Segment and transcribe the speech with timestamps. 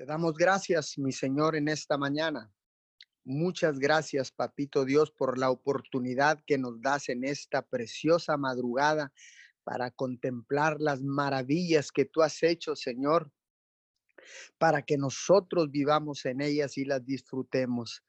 [0.00, 2.50] Te damos gracias, mi Señor, en esta mañana.
[3.22, 9.12] Muchas gracias, Papito Dios, por la oportunidad que nos das en esta preciosa madrugada
[9.62, 13.30] para contemplar las maravillas que tú has hecho, Señor,
[14.56, 18.02] para que nosotros vivamos en ellas y las disfrutemos.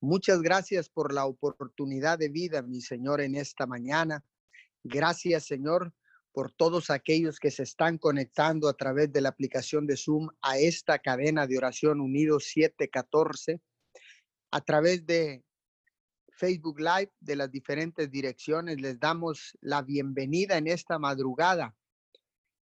[0.00, 4.24] Muchas gracias por la oportunidad de vida, mi Señor, en esta mañana.
[4.82, 5.92] Gracias, Señor,
[6.34, 10.58] por todos aquellos que se están conectando a través de la aplicación de Zoom a
[10.58, 13.62] esta cadena de oración Unidos 714,
[14.50, 15.44] a través de
[16.32, 18.80] Facebook Live de las diferentes direcciones.
[18.80, 21.72] Les damos la bienvenida en esta madrugada.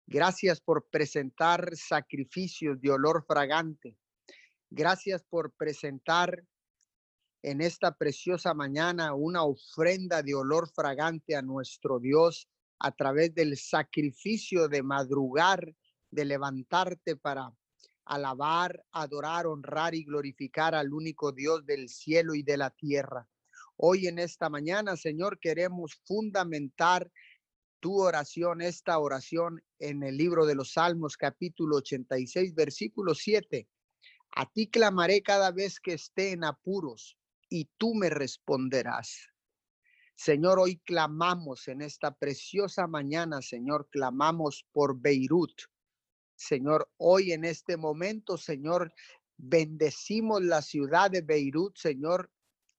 [0.06, 3.96] Gracias por presentar sacrificios de olor fragante.
[4.70, 6.44] Gracias por presentar
[7.42, 12.48] en esta preciosa mañana una ofrenda de olor fragante a nuestro Dios
[12.78, 15.74] a través del sacrificio de madrugar,
[16.10, 17.52] de levantarte para
[18.04, 23.28] alabar, adorar, honrar y glorificar al único Dios del cielo y de la tierra.
[23.76, 27.10] Hoy en esta mañana, Señor, queremos fundamentar
[27.80, 33.68] tu oración, esta oración en el libro de los Salmos, capítulo 86, versículo 7.
[34.36, 39.28] A ti clamaré cada vez que esté en apuros y tú me responderás.
[40.16, 45.52] Señor, hoy clamamos en esta preciosa mañana, Señor, clamamos por Beirut.
[46.34, 48.94] Señor, hoy en este momento, Señor,
[49.36, 52.30] bendecimos la ciudad de Beirut, Señor,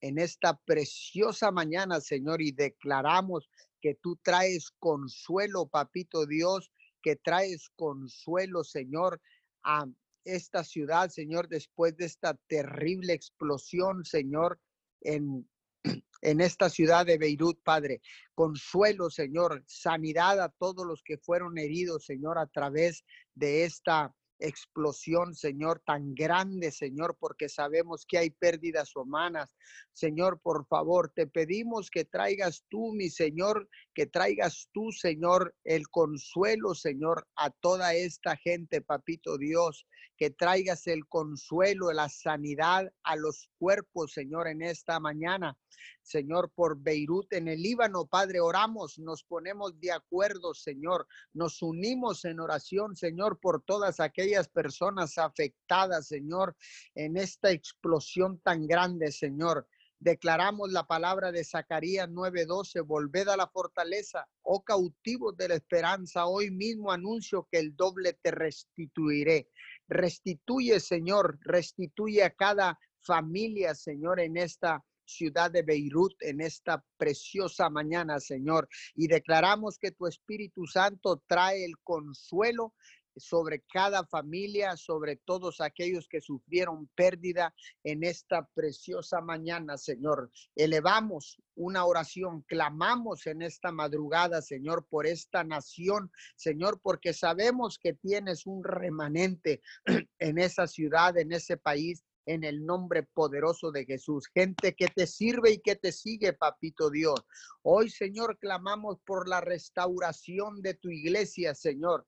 [0.01, 6.71] en esta preciosa mañana, Señor, y declaramos que tú traes consuelo, papito Dios,
[7.03, 9.21] que traes consuelo, Señor,
[9.61, 9.85] a
[10.23, 14.59] esta ciudad, Señor, después de esta terrible explosión, Señor,
[15.01, 15.47] en
[16.21, 18.01] en esta ciudad de Beirut, Padre.
[18.33, 23.03] Consuelo, Señor, sanidad a todos los que fueron heridos, Señor, a través
[23.35, 29.55] de esta explosión, Señor, tan grande, Señor, porque sabemos que hay pérdidas humanas.
[29.93, 35.87] Señor, por favor, te pedimos que traigas tú, mi Señor, que traigas tú, Señor, el
[35.89, 39.87] consuelo, Señor, a toda esta gente, papito Dios,
[40.17, 45.57] que traigas el consuelo, la sanidad a los cuerpos, Señor, en esta mañana.
[46.07, 52.23] Señor, por Beirut en el Líbano, Padre, oramos, nos ponemos de acuerdo, Señor, nos unimos
[52.23, 56.55] en oración, Señor, por todas aquellas personas afectadas, Señor,
[56.95, 59.67] en esta explosión tan grande, Señor.
[59.99, 66.27] Declaramos la palabra de Zacarías 9:12, volved a la fortaleza, oh cautivos de la esperanza,
[66.27, 69.49] hoy mismo anuncio que el doble te restituiré.
[69.89, 77.69] Restituye, Señor, restituye a cada familia, Señor, en esta ciudad de Beirut en esta preciosa
[77.69, 78.67] mañana, Señor.
[78.95, 82.73] Y declaramos que tu Espíritu Santo trae el consuelo
[83.19, 87.53] sobre cada familia, sobre todos aquellos que sufrieron pérdida
[87.83, 90.31] en esta preciosa mañana, Señor.
[90.55, 97.93] Elevamos una oración, clamamos en esta madrugada, Señor, por esta nación, Señor, porque sabemos que
[97.93, 99.61] tienes un remanente
[100.19, 104.27] en esa ciudad, en ese país, en el nombre poderoso de Jesús.
[104.33, 107.19] Gente que te sirve y que te sigue, papito Dios.
[107.63, 112.05] Hoy, Señor, clamamos por la restauración de tu iglesia, Señor.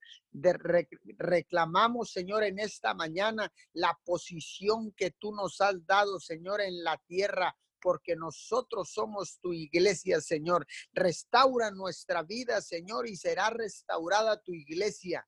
[1.17, 7.01] reclamamos, Señor, en esta mañana la posición que tú nos has dado, Señor, en la
[7.07, 10.67] tierra porque nosotros somos tu iglesia, Señor.
[10.91, 15.25] Restaura nuestra vida, Señor, y será restaurada tu iglesia.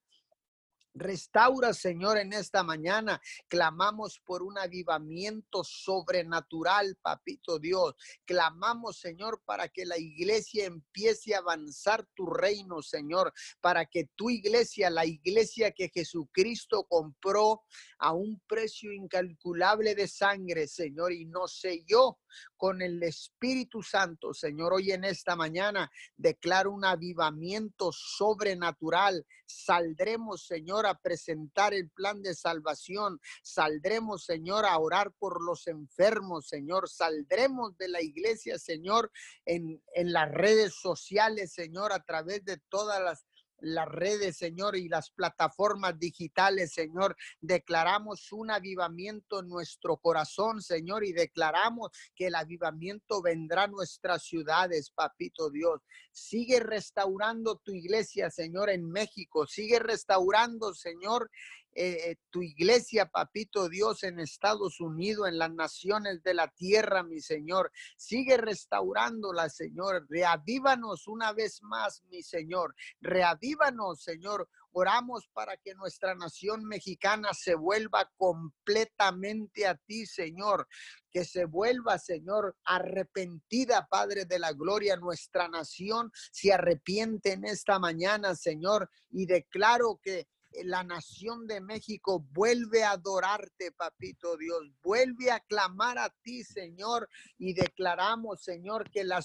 [0.93, 3.21] Restaura, Señor, en esta mañana.
[3.47, 7.95] Clamamos por un avivamiento sobrenatural, papito Dios.
[8.25, 13.33] Clamamos, Señor, para que la iglesia empiece a avanzar tu reino, Señor.
[13.61, 17.63] Para que tu iglesia, la iglesia que Jesucristo compró
[17.97, 22.20] a un precio incalculable de sangre, Señor, y no sé yo
[22.57, 24.73] con el Espíritu Santo, Señor.
[24.73, 29.25] Hoy en esta mañana declaro un avivamiento sobrenatural.
[29.45, 33.19] Saldremos, Señor, a presentar el plan de salvación.
[33.43, 36.89] Saldremos, Señor, a orar por los enfermos, Señor.
[36.89, 39.11] Saldremos de la iglesia, Señor,
[39.45, 43.25] en, en las redes sociales, Señor, a través de todas las
[43.61, 47.15] las redes, Señor, y las plataformas digitales, Señor.
[47.39, 54.23] Declaramos un avivamiento en nuestro corazón, Señor, y declaramos que el avivamiento vendrá a nuestras
[54.23, 55.81] ciudades, papito Dios.
[56.11, 59.47] Sigue restaurando tu iglesia, Señor, en México.
[59.47, 61.29] Sigue restaurando, Señor,
[61.73, 67.21] eh, tu iglesia, papito Dios, en Estados Unidos, en las naciones de la tierra, mi
[67.21, 67.71] Señor.
[67.97, 70.05] Sigue restaurándola, Señor.
[70.09, 72.75] Reavívanos una vez más, mi Señor.
[72.99, 80.67] Reavívanos, Señor, Oramos para que nuestra nación mexicana se vuelva completamente a ti, Señor.
[81.11, 84.95] Que se vuelva, Señor, arrepentida, Padre de la Gloria.
[84.95, 88.89] Nuestra nación se arrepiente en esta mañana, Señor.
[89.09, 90.27] Y declaro que
[90.63, 97.07] la nación de México vuelve a adorarte, papito Dios, vuelve a clamar a ti, Señor,
[97.37, 99.23] y declaramos, Señor, que la,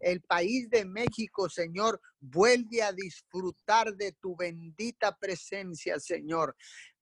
[0.00, 6.56] el país de México, Señor, vuelve a disfrutar de tu bendita presencia, Señor.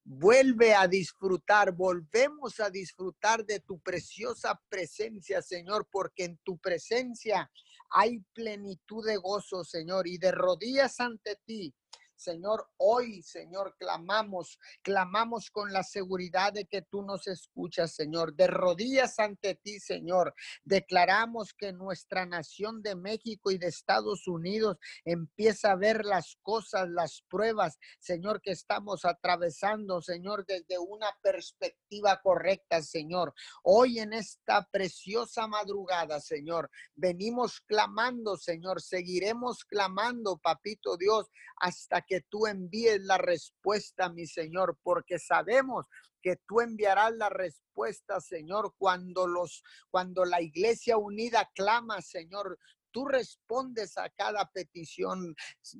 [0.06, 7.50] Vuelve a disfrutar, volvemos a disfrutar de tu preciosa presencia, Señor, porque en tu presencia
[7.90, 11.74] hay plenitud de gozo, Señor, y de rodillas ante ti
[12.16, 18.34] Señor, hoy, Señor, clamamos, clamamos con la seguridad de que tú nos escuchas, Señor.
[18.34, 20.34] De rodillas ante ti, Señor.
[20.64, 26.88] Declaramos que nuestra nación de México y de Estados Unidos empieza a ver las cosas,
[26.88, 33.34] las pruebas, Señor, que estamos atravesando, Señor, desde una perspectiva correcta, Señor.
[33.62, 38.80] Hoy en esta preciosa madrugada, Señor, venimos clamando, Señor.
[38.80, 45.86] Seguiremos clamando, Papito Dios, hasta que tú envíes la respuesta, mi Señor, porque sabemos
[46.22, 52.58] que tú enviarás la respuesta, Señor, cuando los cuando la iglesia unida clama, Señor,
[52.94, 55.34] tú respondes a cada petición,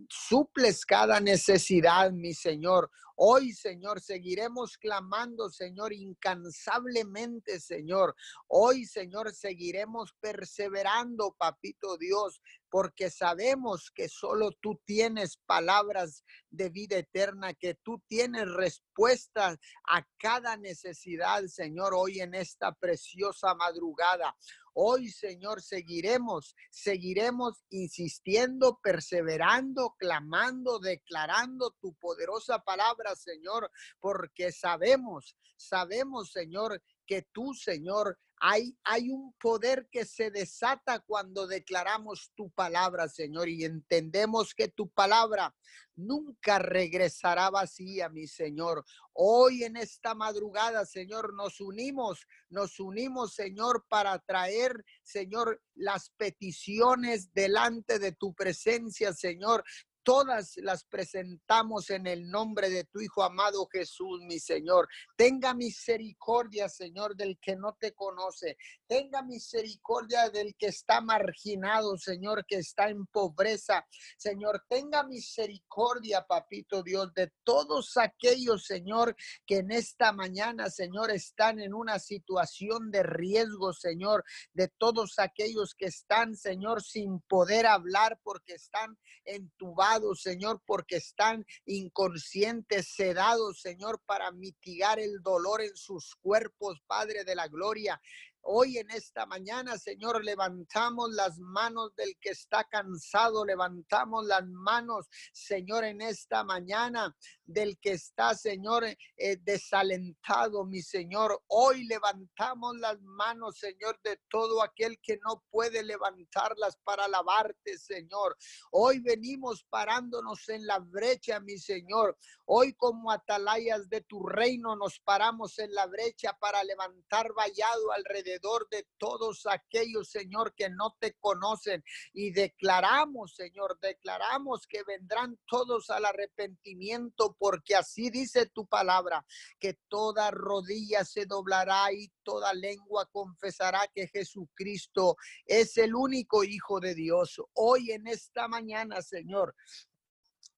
[0.08, 2.90] suples cada necesidad, mi Señor.
[3.14, 8.16] Hoy, Señor, seguiremos clamando, Señor, incansablemente, Señor.
[8.48, 12.42] Hoy, Señor, seguiremos perseverando, Papito Dios,
[12.74, 20.04] porque sabemos que solo tú tienes palabras de vida eterna, que tú tienes respuestas a
[20.18, 24.36] cada necesidad, Señor, hoy en esta preciosa madrugada.
[24.72, 33.70] Hoy, Señor, seguiremos, seguiremos insistiendo, perseverando, clamando, declarando tu poderosa palabra, Señor,
[34.00, 42.30] porque sabemos, sabemos, Señor, que tú, Señor, hay, un poder que se desata cuando declaramos
[42.34, 45.54] tu palabra, Señor, y entendemos que tu palabra
[45.96, 48.84] nunca regresará vacía, mi Señor.
[49.14, 57.32] Hoy en esta madrugada, Señor, nos unimos, nos unimos, Señor, para traer, Señor, las peticiones
[57.32, 59.64] delante de tu presencia, Señor
[60.04, 64.86] todas las presentamos en el nombre de tu Hijo amado Jesús, mi Señor.
[65.16, 68.56] Tenga misericordia, Señor, del que no te conoce.
[68.86, 73.86] Tenga misericordia del que está marginado, Señor, que está en pobreza.
[74.18, 79.16] Señor, tenga misericordia, papito Dios, de todos aquellos, Señor,
[79.46, 84.22] que en esta mañana, Señor, están en una situación de riesgo, Señor,
[84.52, 91.46] de todos aquellos que están, Señor, sin poder hablar porque están entubados Señor, porque están
[91.66, 98.00] inconscientes, sedados, Señor, para mitigar el dolor en sus cuerpos, Padre de la Gloria.
[98.46, 105.08] Hoy en esta mañana, Señor, levantamos las manos del que está cansado, levantamos las manos,
[105.32, 111.42] Señor, en esta mañana del que está, Señor, eh, desalentado, mi Señor.
[111.46, 118.36] Hoy levantamos las manos, Señor, de todo aquel que no puede levantarlas para alabarte, Señor.
[118.72, 122.18] Hoy venimos parándonos en la brecha, mi Señor.
[122.44, 128.33] Hoy como atalayas de tu reino nos paramos en la brecha para levantar vallado alrededor
[128.70, 131.82] de todos aquellos, Señor, que no te conocen.
[132.12, 139.24] Y declaramos, Señor, declaramos que vendrán todos al arrepentimiento, porque así dice tu palabra,
[139.58, 146.80] que toda rodilla se doblará y toda lengua confesará que Jesucristo es el único Hijo
[146.80, 147.40] de Dios.
[147.54, 149.54] Hoy en esta mañana, Señor,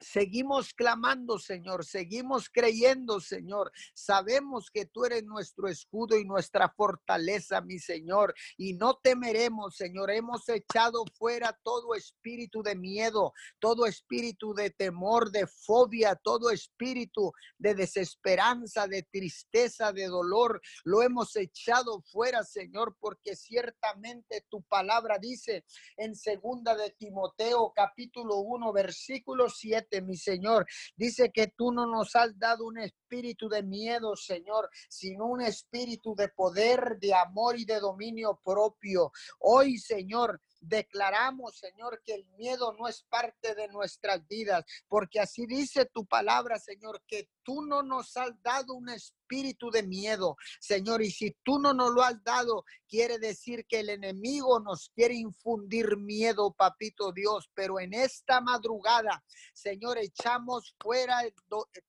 [0.00, 3.73] Seguimos clamando, Señor, seguimos creyendo, Señor.
[3.95, 10.11] Sabemos que tú eres nuestro escudo y nuestra fortaleza, mi Señor, y no temeremos, Señor.
[10.11, 17.33] Hemos echado fuera todo espíritu de miedo, todo espíritu de temor, de fobia, todo espíritu
[17.57, 20.61] de desesperanza, de tristeza, de dolor.
[20.85, 25.65] Lo hemos echado fuera, Señor, porque ciertamente tu palabra dice
[25.97, 30.66] en segunda de Timoteo capítulo 1 versículo 7 mi Señor.
[30.97, 36.14] Dice que tú no nos has dado un espíritu de miedo, Señor, sino un espíritu
[36.14, 39.12] de poder, de amor y de dominio propio.
[39.40, 45.47] Hoy, Señor, Declaramos, Señor, que el miedo no es parte de nuestras vidas, porque así
[45.47, 51.03] dice tu palabra, Señor, que tú no nos has dado un espíritu de miedo, Señor,
[51.03, 55.15] y si tú no nos lo has dado, quiere decir que el enemigo nos quiere
[55.15, 59.23] infundir miedo, papito Dios, pero en esta madrugada,
[59.53, 61.23] Señor, echamos fuera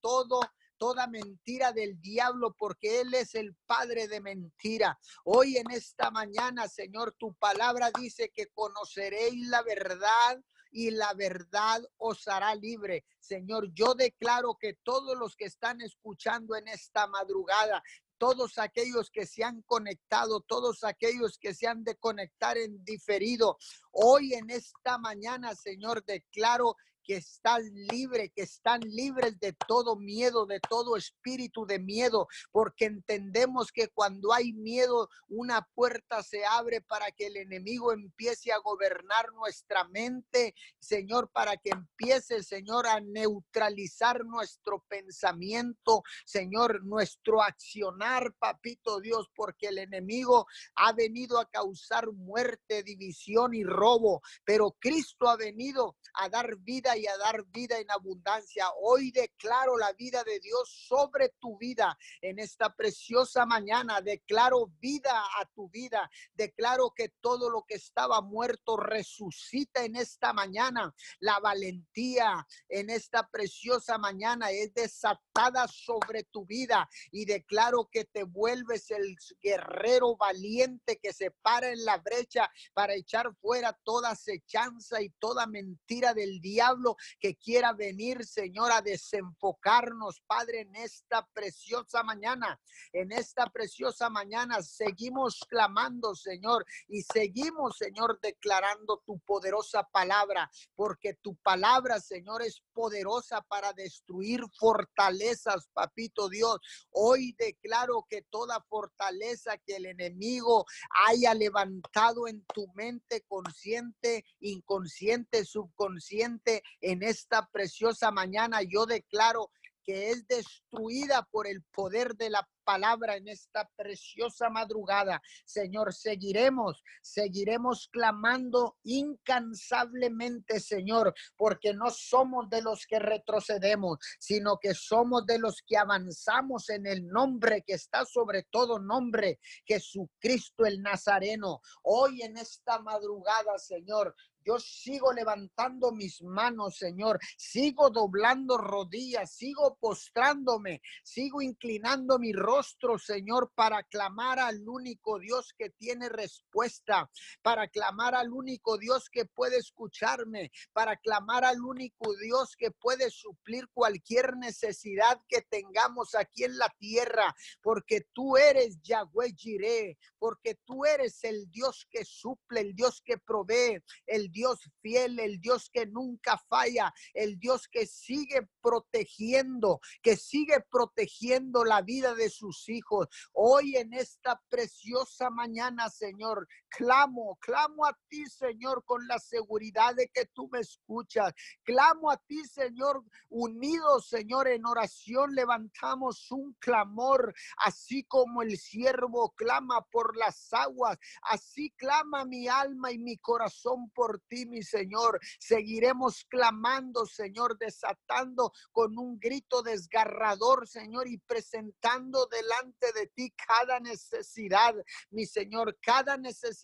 [0.01, 0.39] todo
[0.77, 4.97] toda mentira del diablo, porque Él es el Padre de mentira.
[5.23, 10.41] Hoy en esta mañana, Señor, tu palabra dice que conoceréis la verdad
[10.71, 13.05] y la verdad os hará libre.
[13.19, 17.81] Señor, yo declaro que todos los que están escuchando en esta madrugada,
[18.17, 23.57] todos aquellos que se han conectado, todos aquellos que se han de conectar en diferido.
[23.91, 26.75] Hoy en esta mañana, Señor, declaro
[27.07, 32.85] que están libres, que están libres de todo miedo, de todo espíritu de miedo, porque
[32.85, 38.57] entendemos que cuando hay miedo, una puerta se abre para que el enemigo empiece a
[38.57, 48.33] gobernar nuestra mente, Señor, para que empiece, Señor, a neutralizar nuestro pensamiento, Señor, nuestro accionar,
[48.37, 50.45] papito Dios, porque el enemigo
[50.75, 56.96] ha venido a causar muerte, división y robo, pero Cristo ha venido a dar vida
[56.97, 58.65] y a dar vida en abundancia.
[58.81, 64.01] Hoy declaro la vida de Dios sobre tu vida en esta preciosa mañana.
[64.01, 66.09] Declaro vida a tu vida.
[66.33, 70.93] Declaro que todo lo que estaba muerto resucita en esta mañana.
[71.19, 75.26] La valentía en esta preciosa mañana es desatada
[75.67, 81.85] sobre tu vida y declaro que te vuelves el guerrero valiente que se para en
[81.85, 88.25] la brecha para echar fuera toda acechanza y toda mentira del diablo que quiera venir,
[88.25, 92.59] Señor, a desenfocarnos, Padre, en esta preciosa mañana.
[92.91, 101.13] En esta preciosa mañana seguimos clamando, Señor, y seguimos, Señor, declarando tu poderosa palabra, porque
[101.13, 105.26] tu palabra, Señor, es poderosa para destruir fortalezas,
[105.73, 106.59] papito Dios.
[106.91, 110.65] Hoy declaro que toda fortaleza que el enemigo
[111.07, 119.51] haya levantado en tu mente consciente, inconsciente, subconsciente, en esta preciosa mañana yo declaro
[119.87, 125.21] que es destruida por el poder de la palabra en esta preciosa madrugada.
[125.45, 134.73] Señor, seguiremos, seguiremos clamando incansablemente, Señor, porque no somos de los que retrocedemos, sino que
[134.73, 140.81] somos de los que avanzamos en el nombre que está sobre todo nombre, Jesucristo el
[140.81, 141.61] Nazareno.
[141.83, 144.13] Hoy en esta madrugada, Señor,
[144.47, 147.19] yo sigo levantando mis manos, Señor.
[147.37, 155.53] Sigo doblando rodillas, sigo postrándome, sigo inclinando mi rostro, Señor, para clamar al único Dios
[155.57, 157.09] que tiene respuesta,
[157.41, 163.09] para clamar al único Dios que puede escucharme, para clamar al único Dios que puede
[163.09, 170.55] suplir cualquier necesidad que tengamos aquí en la tierra, porque tú eres Yahweh Jireh, porque
[170.63, 174.36] tú eres el Dios que suple, el Dios que provee, el Dios
[174.81, 181.81] fiel, el Dios que nunca falla, el Dios que sigue protegiendo, que sigue protegiendo la
[181.81, 183.07] vida de sus hijos.
[183.33, 190.09] Hoy en esta preciosa mañana, Señor, clamo, clamo a ti, Señor, con la seguridad de
[190.09, 191.33] que tú me escuchas.
[191.63, 199.33] Clamo a ti, Señor, unidos, Señor, en oración levantamos un clamor, así como el siervo
[199.35, 205.19] clama por las aguas, así clama mi alma y mi corazón por ti, mi Señor.
[205.39, 213.79] Seguiremos clamando, Señor, desatando con un grito desgarrador, Señor, y presentando delante de ti cada
[213.79, 214.75] necesidad,
[215.11, 216.57] mi Señor, cada necesidad,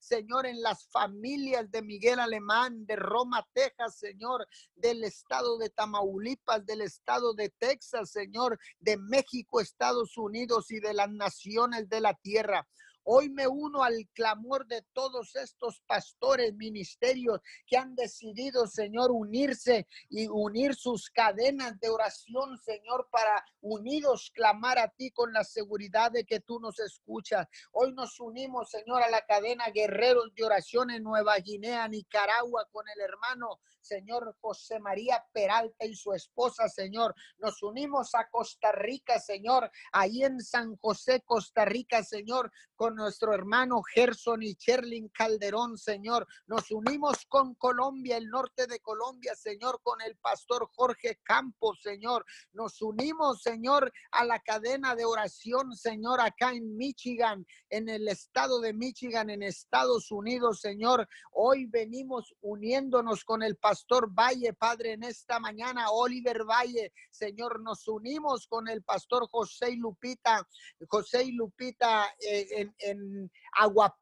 [0.00, 6.64] Señor, en las familias de Miguel Alemán, de Roma, Texas, Señor, del estado de Tamaulipas,
[6.64, 12.14] del estado de Texas, Señor, de México, Estados Unidos y de las naciones de la
[12.14, 12.66] tierra.
[13.08, 19.86] Hoy me uno al clamor de todos estos pastores, ministerios que han decidido, Señor, unirse
[20.08, 26.10] y unir sus cadenas de oración, Señor, para unidos clamar a ti con la seguridad
[26.10, 27.46] de que tú nos escuchas.
[27.70, 32.86] Hoy nos unimos, Señor, a la cadena Guerreros de Oración en Nueva Guinea, Nicaragua, con
[32.88, 37.14] el hermano, Señor, José María Peralta y su esposa, Señor.
[37.38, 43.32] Nos unimos a Costa Rica, Señor, ahí en San José, Costa Rica, Señor, con nuestro
[43.32, 46.26] hermano Gerson y Cherlin Calderón, Señor.
[46.46, 52.24] Nos unimos con Colombia, el norte de Colombia, Señor, con el pastor Jorge Campos, Señor.
[52.52, 58.60] Nos unimos, Señor, a la cadena de oración, Señor, acá en Michigan, en el estado
[58.60, 61.08] de Michigan, en Estados Unidos, Señor.
[61.32, 63.75] Hoy venimos uniéndonos con el pastor
[64.08, 70.46] Valle, Padre, en esta mañana, Oliver Valle, Señor, nos unimos con el pastor José Lupita,
[70.88, 73.94] José y Lupita eh, en, en Agua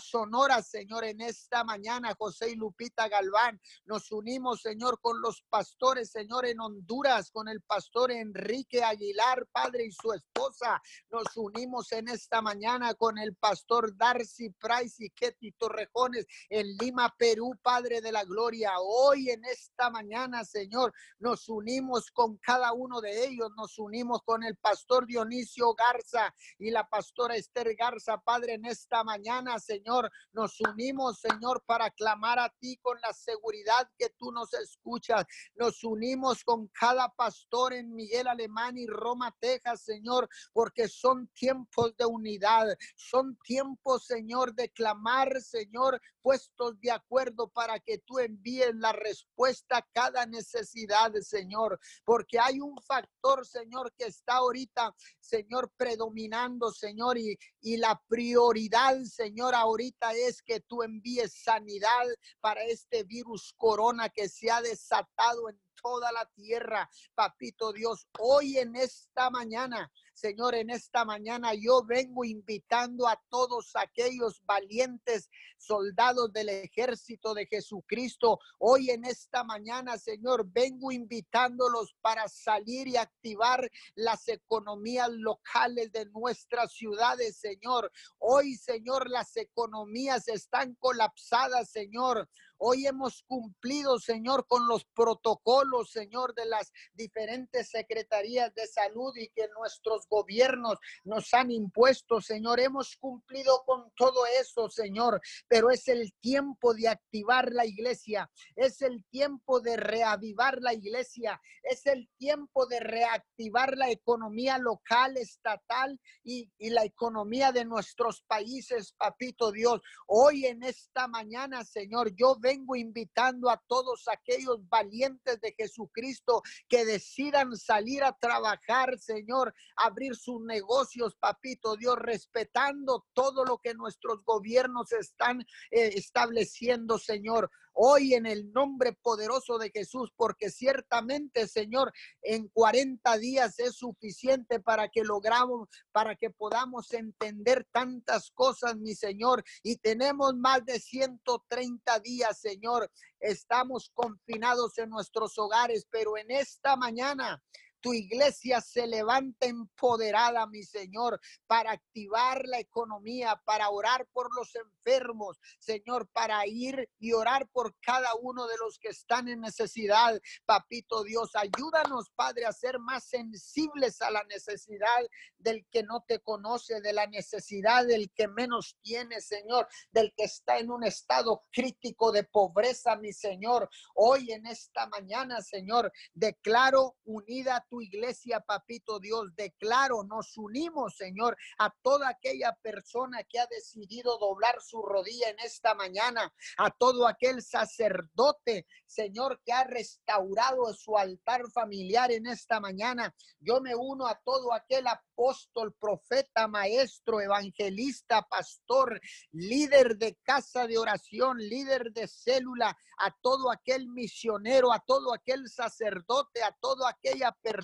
[0.00, 3.60] Sonora, Señor, en esta mañana, José y Lupita Galván.
[3.84, 9.84] Nos unimos, Señor, con los pastores, Señor, en Honduras, con el pastor Enrique Aguilar, padre
[9.86, 10.80] y su esposa.
[11.10, 17.14] Nos unimos en esta mañana con el pastor Darcy Price y Ketty Torrejones en Lima,
[17.16, 18.72] Perú, Padre de la Gloria.
[18.80, 23.50] Hoy en esta mañana, Señor, nos unimos con cada uno de ellos.
[23.56, 29.04] Nos unimos con el pastor Dionisio Garza y la pastora Esther Garza, Padre, en esta
[29.04, 34.52] mañana, Señor, nos unimos, Señor, para clamar a ti con la seguridad que tú nos
[34.54, 35.24] escuchas.
[35.54, 41.96] Nos unimos con cada pastor en Miguel Alemán y Roma, Texas, Señor, porque son tiempos
[41.96, 48.74] de unidad, son tiempos, Señor, de clamar, Señor, puestos de acuerdo para que tú envíes
[48.74, 55.72] la respuesta a cada necesidad, Señor, porque hay un factor, Señor, que está ahorita, Señor,
[55.76, 58.62] predominando, Señor, y, y la prioridad
[59.04, 62.06] Señor, ahorita es que tú envíes sanidad
[62.40, 68.06] para este virus corona que se ha desatado en toda la tierra, papito Dios.
[68.18, 69.90] Hoy en esta mañana
[70.22, 77.44] Señor, en esta mañana yo vengo invitando a todos aquellos valientes soldados del ejército de
[77.46, 78.38] Jesucristo.
[78.60, 86.06] Hoy en esta mañana, Señor, vengo invitándolos para salir y activar las economías locales de
[86.06, 87.90] nuestras ciudades, Señor.
[88.18, 92.28] Hoy, Señor, las economías están colapsadas, Señor.
[92.64, 99.30] Hoy hemos cumplido, Señor, con los protocolos, Señor, de las diferentes secretarías de salud y
[99.30, 102.60] que nuestros gobiernos nos han impuesto, Señor.
[102.60, 108.80] Hemos cumplido con todo eso, Señor, pero es el tiempo de activar la iglesia, es
[108.80, 115.98] el tiempo de reavivar la iglesia, es el tiempo de reactivar la economía local, estatal
[116.22, 119.80] y, y la economía de nuestros países, papito Dios.
[120.06, 126.42] Hoy en esta mañana, Señor, yo vengo vengo invitando a todos aquellos valientes de Jesucristo
[126.68, 133.74] que decidan salir a trabajar, Señor, abrir sus negocios, papito Dios, respetando todo lo que
[133.74, 141.48] nuestros gobiernos están eh, estableciendo, Señor hoy en el nombre poderoso de Jesús, porque ciertamente,
[141.48, 148.76] Señor, en 40 días es suficiente para que logramos, para que podamos entender tantas cosas,
[148.76, 152.90] mi Señor, y tenemos más de 130 días, Señor.
[153.20, 157.42] Estamos confinados en nuestros hogares, pero en esta mañana
[157.82, 164.54] tu iglesia se levanta empoderada, mi Señor, para activar la economía, para orar por los
[164.54, 170.20] enfermos, Señor, para ir y orar por cada uno de los que están en necesidad.
[170.46, 175.02] Papito Dios, ayúdanos, Padre, a ser más sensibles a la necesidad
[175.38, 180.24] del que no te conoce, de la necesidad del que menos tiene, Señor, del que
[180.24, 183.68] está en un estado crítico de pobreza, mi Señor.
[183.94, 189.34] Hoy en esta mañana, Señor, declaro unida tu iglesia, papito Dios.
[189.34, 195.38] Declaro, nos unimos, Señor, a toda aquella persona que ha decidido doblar su rodilla en
[195.38, 202.60] esta mañana, a todo aquel sacerdote, Señor, que ha restaurado su altar familiar en esta
[202.60, 203.14] mañana.
[203.40, 210.76] Yo me uno a todo aquel apóstol, profeta, maestro, evangelista, pastor, líder de casa de
[210.76, 217.32] oración, líder de célula, a todo aquel misionero, a todo aquel sacerdote, a toda aquella
[217.40, 217.61] persona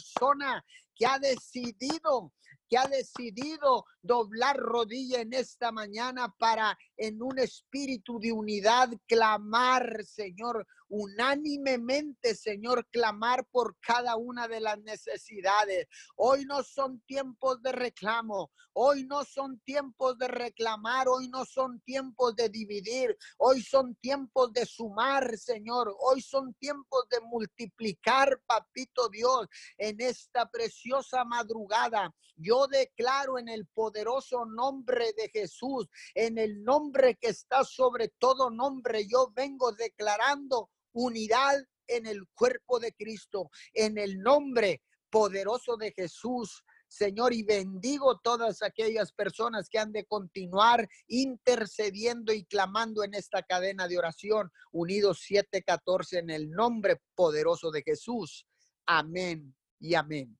[0.94, 2.32] que ha decidido
[2.68, 10.04] que ha decidido doblar rodilla en esta mañana para en un espíritu de unidad clamar,
[10.04, 15.87] Señor, unánimemente, Señor, clamar por cada una de las necesidades.
[16.16, 21.81] Hoy no son tiempos de reclamo, hoy no son tiempos de reclamar, hoy no son
[21.81, 29.09] tiempos de dividir, hoy son tiempos de sumar, Señor, hoy son tiempos de multiplicar, papito
[29.09, 29.46] Dios,
[29.77, 32.14] en esta preciosa madrugada.
[32.37, 38.48] Yo declaro en el poderoso nombre de Jesús, en el nombre que está sobre todo
[38.51, 45.92] nombre, yo vengo declarando unidad en el cuerpo de Cristo, en el nombre poderoso de
[45.92, 46.64] Jesús.
[46.87, 53.42] Señor, y bendigo todas aquellas personas que han de continuar intercediendo y clamando en esta
[53.42, 58.46] cadena de oración, unidos 714 en el nombre poderoso de Jesús.
[58.87, 60.38] Amén y amén.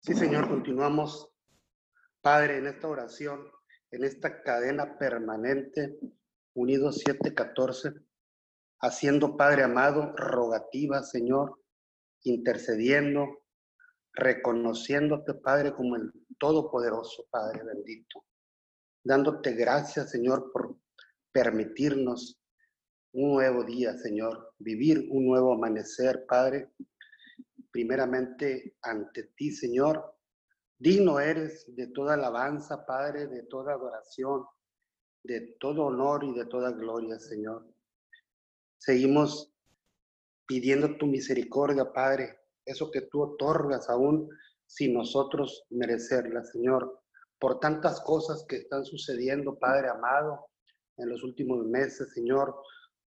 [0.00, 1.28] Sí, Señor, continuamos,
[2.20, 3.46] Padre, en esta oración,
[3.90, 5.98] en esta cadena permanente,
[6.54, 7.92] unidos 714,
[8.80, 11.60] haciendo, Padre amado, rogativa, Señor,
[12.24, 13.42] intercediendo,
[14.14, 18.24] reconociéndote, Padre, como el Todopoderoso, Padre bendito,
[19.04, 20.76] dándote gracias, Señor, por
[21.32, 22.40] permitirnos
[23.12, 26.72] un nuevo día, Señor, vivir un nuevo amanecer, Padre,
[27.70, 30.16] primeramente ante ti, Señor.
[30.78, 34.44] Digno eres de toda alabanza, Padre, de toda adoración,
[35.24, 37.66] de todo honor y de toda gloria, Señor.
[38.78, 39.52] Seguimos
[40.46, 44.28] pidiendo tu misericordia, Padre, eso que tú otorgas aún
[44.66, 47.00] sin nosotros merecerla, Señor,
[47.38, 50.46] por tantas cosas que están sucediendo, Padre amado,
[50.96, 52.54] en los últimos meses, Señor,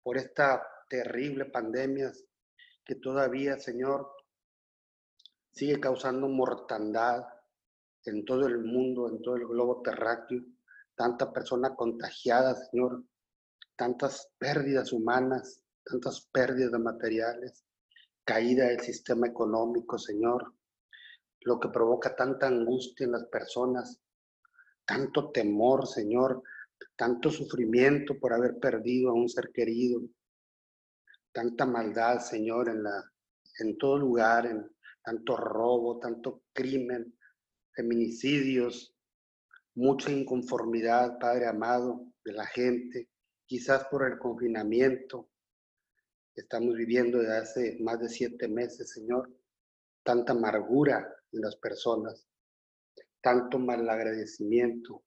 [0.01, 2.11] por esta terrible pandemia
[2.85, 4.09] que todavía, Señor,
[5.51, 7.25] sigue causando mortandad
[8.05, 10.43] en todo el mundo, en todo el globo terráqueo,
[10.95, 13.03] tanta persona contagiada, Señor,
[13.75, 17.65] tantas pérdidas humanas, tantas pérdidas de materiales,
[18.23, 20.53] caída del sistema económico, Señor,
[21.41, 23.99] lo que provoca tanta angustia en las personas,
[24.85, 26.43] tanto temor, Señor,
[26.95, 30.01] tanto sufrimiento por haber perdido a un ser querido,
[31.31, 33.11] tanta maldad, Señor, en, la,
[33.59, 34.69] en todo lugar, en
[35.03, 37.17] tanto robo, tanto crimen,
[37.73, 38.92] feminicidios,
[39.75, 43.09] mucha inconformidad, Padre amado, de la gente,
[43.45, 45.29] quizás por el confinamiento,
[46.35, 49.31] estamos viviendo desde hace más de siete meses, Señor,
[50.03, 52.27] tanta amargura en las personas,
[53.21, 55.03] tanto malagradecimiento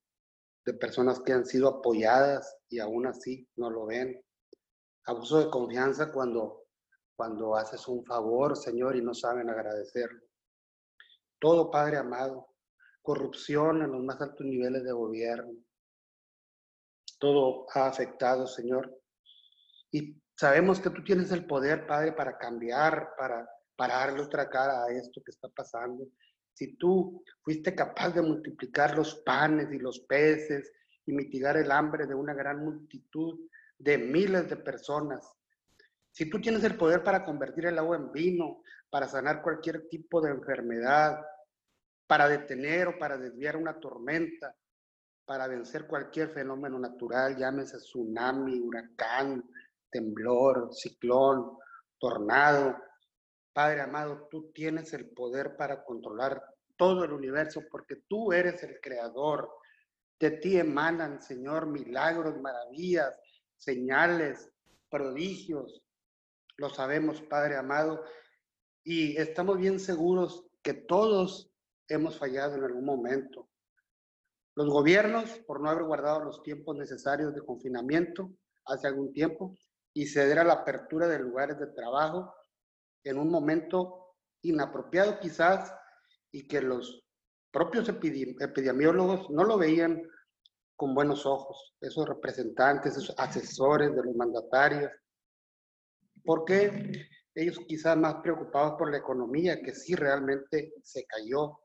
[0.65, 4.21] de personas que han sido apoyadas y aún así no lo ven.
[5.05, 6.65] Abuso de confianza cuando,
[7.15, 10.21] cuando haces un favor, Señor, y no saben agradecerlo.
[11.39, 12.49] Todo, Padre amado,
[13.07, 15.55] corrupción en los más altos niveles de gobierno.
[17.19, 19.01] Todo ha afectado, Señor.
[19.91, 24.85] Y Sabemos que tú tienes el poder, Padre, para cambiar, para, para darle otra cara
[24.85, 26.05] a esto que está pasando.
[26.53, 30.71] Si tú fuiste capaz de multiplicar los panes y los peces
[31.07, 35.27] y mitigar el hambre de una gran multitud de miles de personas,
[36.13, 40.21] si tú tienes el poder para convertir el agua en vino, para sanar cualquier tipo
[40.21, 41.19] de enfermedad,
[42.07, 44.55] para detener o para desviar una tormenta,
[45.25, 49.45] para vencer cualquier fenómeno natural, llámese tsunami, huracán,
[49.91, 51.59] temblor, ciclón,
[51.99, 52.77] tornado.
[53.53, 56.43] Padre amado, tú tienes el poder para controlar
[56.77, 59.51] todo el universo porque tú eres el creador.
[60.21, 63.19] De ti emanan, Señor, milagros, maravillas,
[63.57, 64.51] señales,
[64.89, 65.83] prodigios.
[66.57, 68.03] Lo sabemos, Padre amado,
[68.85, 71.51] y estamos bien seguros que todos
[71.89, 73.49] hemos fallado en algún momento.
[74.55, 78.31] Los gobiernos, por no haber guardado los tiempos necesarios de confinamiento
[78.65, 79.55] hace algún tiempo,
[79.93, 82.35] y ceder a la apertura de lugares de trabajo
[83.03, 85.73] en un momento inapropiado quizás
[86.31, 87.03] y que los
[87.51, 90.03] propios epidemiólogos no lo veían
[90.77, 94.93] con buenos ojos, esos representantes, esos asesores de los mandatarios,
[96.23, 101.59] porque ellos quizás más preocupados por la economía, que sí realmente se cayó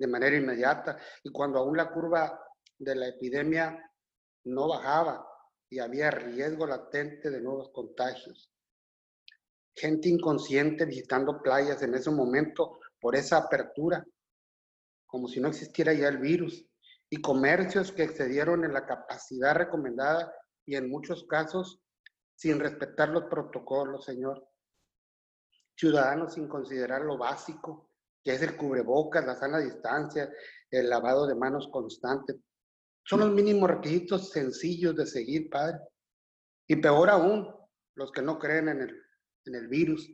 [0.00, 2.40] de manera inmediata, y cuando aún la curva
[2.78, 3.78] de la epidemia
[4.44, 5.26] no bajaba,
[5.68, 8.50] y había riesgo latente de nuevos contagios.
[9.76, 14.04] Gente inconsciente visitando playas en ese momento por esa apertura,
[15.06, 16.66] como si no existiera ya el virus,
[17.10, 20.32] y comercios que excedieron en la capacidad recomendada
[20.64, 21.80] y en muchos casos
[22.34, 24.48] sin respetar los protocolos, Señor.
[25.76, 27.89] Ciudadanos sin considerar lo básico,
[28.24, 30.30] que es el cubrebocas, la sana distancia,
[30.70, 32.40] el lavado de manos constante,
[33.04, 35.78] son los mínimos requisitos sencillos de seguir, Padre.
[36.68, 37.48] Y peor aún,
[37.96, 39.02] los que no creen en el,
[39.46, 40.08] en el virus,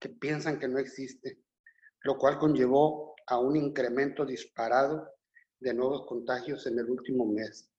[0.00, 1.42] que piensan que no existe,
[2.02, 5.06] lo cual conllevó a un incremento disparado
[5.60, 7.70] de nuevos contagios en el último mes.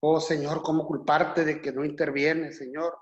[0.00, 2.96] Oh Señor, ¿cómo culparte de que no interviene, Señor?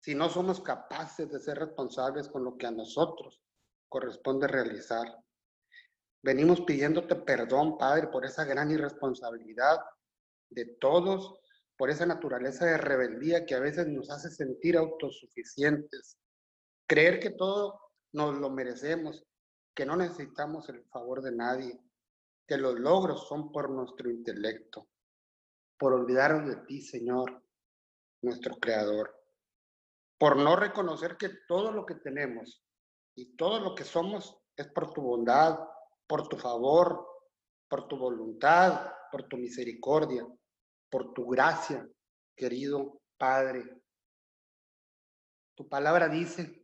[0.00, 3.45] Si no somos capaces de ser responsables con lo que a nosotros
[3.88, 5.06] corresponde realizar.
[6.22, 9.78] Venimos pidiéndote perdón, Padre, por esa gran irresponsabilidad
[10.50, 11.38] de todos,
[11.76, 16.18] por esa naturaleza de rebeldía que a veces nos hace sentir autosuficientes,
[16.86, 17.80] creer que todo
[18.12, 19.26] nos lo merecemos
[19.76, 21.78] que no necesitamos el favor de nadie,
[22.48, 24.88] que los logros son por nuestro intelecto,
[25.78, 27.42] por olvidarnos de ti, Señor,
[28.22, 29.14] nuestro Creador,
[30.18, 32.65] por no reconocer que todo lo que tenemos
[33.16, 35.58] y todo lo que somos es por tu bondad,
[36.06, 37.04] por tu favor,
[37.68, 40.26] por tu voluntad, por tu misericordia,
[40.90, 41.88] por tu gracia,
[42.36, 43.64] querido Padre.
[45.56, 46.62] Tu palabra dice,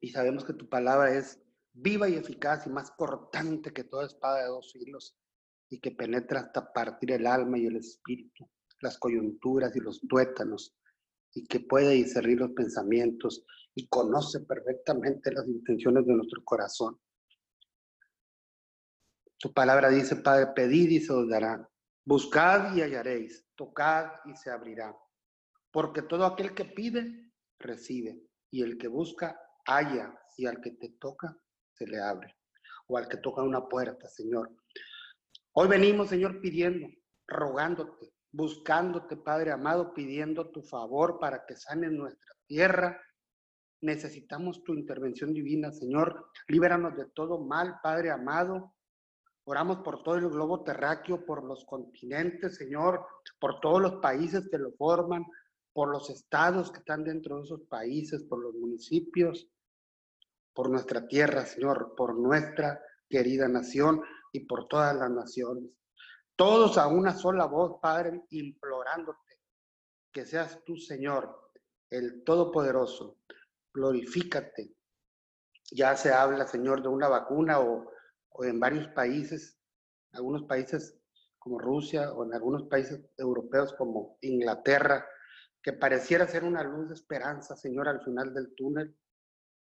[0.00, 1.38] y sabemos que tu palabra es
[1.72, 5.14] viva y eficaz y más cortante que toda espada de dos hilos
[5.68, 8.48] y que penetra hasta partir el alma y el espíritu,
[8.80, 10.74] las coyunturas y los tuétanos,
[11.32, 13.44] y que puede discernir los pensamientos
[13.74, 17.00] y conoce perfectamente las intenciones de nuestro corazón.
[19.38, 21.68] Tu palabra dice, Padre, pedid y se os dará,
[22.04, 24.94] buscad y hallaréis, tocad y se abrirá,
[25.70, 30.90] porque todo aquel que pide, recibe, y el que busca, halla, y al que te
[30.98, 31.36] toca,
[31.72, 32.36] se le abre,
[32.86, 34.50] o al que toca una puerta, Señor.
[35.52, 36.88] Hoy venimos, Señor, pidiendo,
[37.26, 43.00] rogándote, buscándote, Padre amado, pidiendo tu favor para que sane nuestra tierra.
[43.82, 46.30] Necesitamos tu intervención divina, Señor.
[46.48, 48.74] Líbranos de todo mal, Padre amado.
[49.44, 53.06] Oramos por todo el globo terráqueo, por los continentes, Señor,
[53.38, 55.24] por todos los países que lo forman,
[55.72, 59.48] por los estados que están dentro de esos países, por los municipios
[60.54, 65.70] por nuestra tierra, Señor, por nuestra querida nación y por todas las naciones.
[66.36, 69.40] Todos a una sola voz, Padre, implorándote
[70.12, 71.50] que seas tú, Señor,
[71.88, 73.18] el Todopoderoso.
[73.72, 74.74] Glorifícate.
[75.70, 77.90] Ya se habla, Señor, de una vacuna o,
[78.42, 79.58] en varios países,
[80.12, 80.98] algunos países
[81.38, 85.06] como Rusia o en algunos países europeos como Inglaterra,
[85.62, 88.96] que pareciera ser una luz de esperanza, Señor, al final del túnel.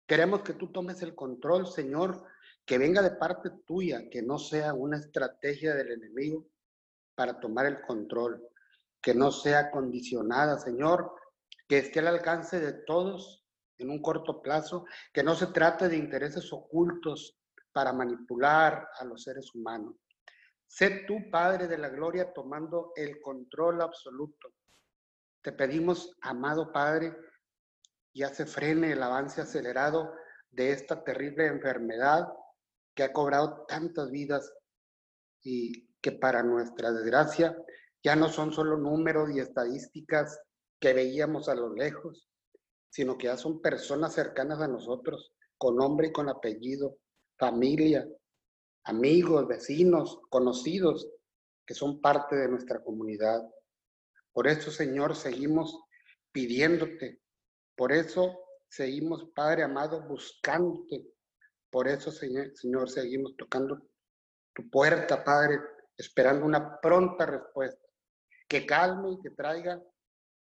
[0.06, 2.24] Queremos que tú tomes el control, Señor,
[2.64, 6.46] que venga de parte tuya, que no sea una estrategia del enemigo
[7.14, 8.48] para tomar el control,
[9.02, 11.12] que no sea condicionada, Señor,
[11.68, 13.39] que esté al alcance de todos
[13.80, 17.38] en un corto plazo, que no se trate de intereses ocultos
[17.72, 19.94] para manipular a los seres humanos.
[20.66, 24.52] Sé tú, Padre de la Gloria, tomando el control absoluto.
[25.42, 27.16] Te pedimos, amado Padre,
[28.14, 30.12] ya se frene el avance acelerado
[30.50, 32.28] de esta terrible enfermedad
[32.94, 34.52] que ha cobrado tantas vidas
[35.42, 37.56] y que para nuestra desgracia
[38.02, 40.40] ya no son solo números y estadísticas
[40.80, 42.29] que veíamos a lo lejos,
[42.90, 46.98] sino que ya son personas cercanas a nosotros, con nombre y con apellido,
[47.38, 48.06] familia,
[48.84, 51.08] amigos, vecinos, conocidos,
[51.66, 53.42] que son parte de nuestra comunidad.
[54.32, 55.84] Por eso, Señor, seguimos
[56.32, 57.20] pidiéndote
[57.80, 61.02] por eso seguimos, Padre amado, buscándote.
[61.70, 63.80] Por eso, Señor, Señor, seguimos tocando
[64.52, 65.58] tu puerta, Padre,
[65.96, 67.80] esperando una pronta respuesta
[68.46, 69.82] que calme y que traiga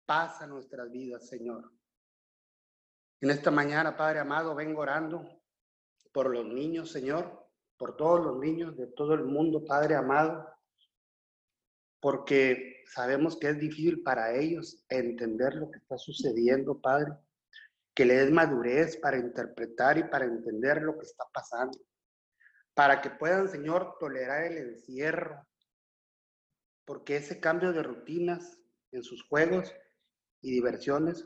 [0.04, 1.72] paz a nuestras vidas, Señor.
[3.22, 5.40] En esta mañana, Padre amado, vengo orando
[6.12, 10.52] por los niños, Señor, por todos los niños de todo el mundo, Padre amado,
[12.00, 17.12] porque sabemos que es difícil para ellos entender lo que está sucediendo, Padre,
[17.94, 21.78] que le des madurez para interpretar y para entender lo que está pasando,
[22.74, 25.46] para que puedan, Señor, tolerar el encierro,
[26.84, 28.58] porque ese cambio de rutinas
[28.90, 29.72] en sus juegos
[30.40, 31.24] y diversiones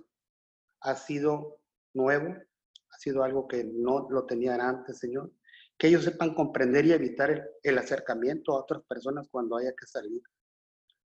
[0.82, 1.62] ha sido
[1.96, 5.32] nuevo, ha sido algo que no lo tenían antes, Señor.
[5.76, 10.22] Que ellos sepan comprender y evitar el, acercamiento a otras personas cuando haya que salir.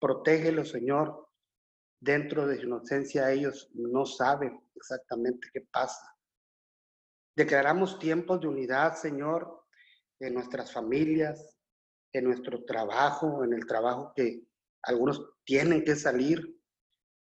[0.00, 1.26] Protégelos, Señor.
[2.00, 6.14] Dentro de su inocencia ellos no saben exactamente qué pasa.
[7.36, 9.64] Declaramos tiempos de unidad, Señor,
[10.20, 11.56] en nuestras familias,
[12.12, 14.44] en nuestro trabajo, en el trabajo que
[14.82, 16.57] algunos tienen que salir,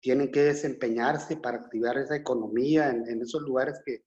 [0.07, 4.05] tienen que desempeñarse para activar esa economía en, en esos lugares que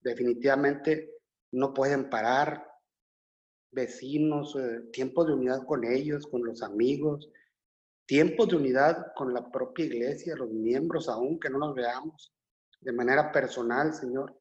[0.00, 1.12] definitivamente
[1.52, 2.66] no pueden parar.
[3.70, 7.30] Vecinos, eh, tiempos de unidad con ellos, con los amigos,
[8.04, 12.34] tiempos de unidad con la propia iglesia, los miembros, aún que no nos veamos
[12.80, 14.36] de manera personal, Señor.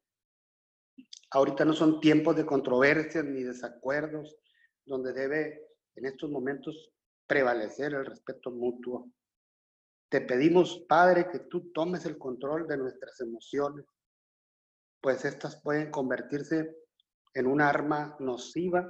[1.30, 4.36] Ahorita no son tiempos de controversias ni desacuerdos,
[4.84, 5.62] donde debe
[5.94, 6.92] en estos momentos
[7.28, 9.12] prevalecer el respeto mutuo.
[10.10, 13.86] Te pedimos, Padre, que tú tomes el control de nuestras emociones,
[15.02, 16.76] pues estas pueden convertirse
[17.34, 18.90] en un arma nociva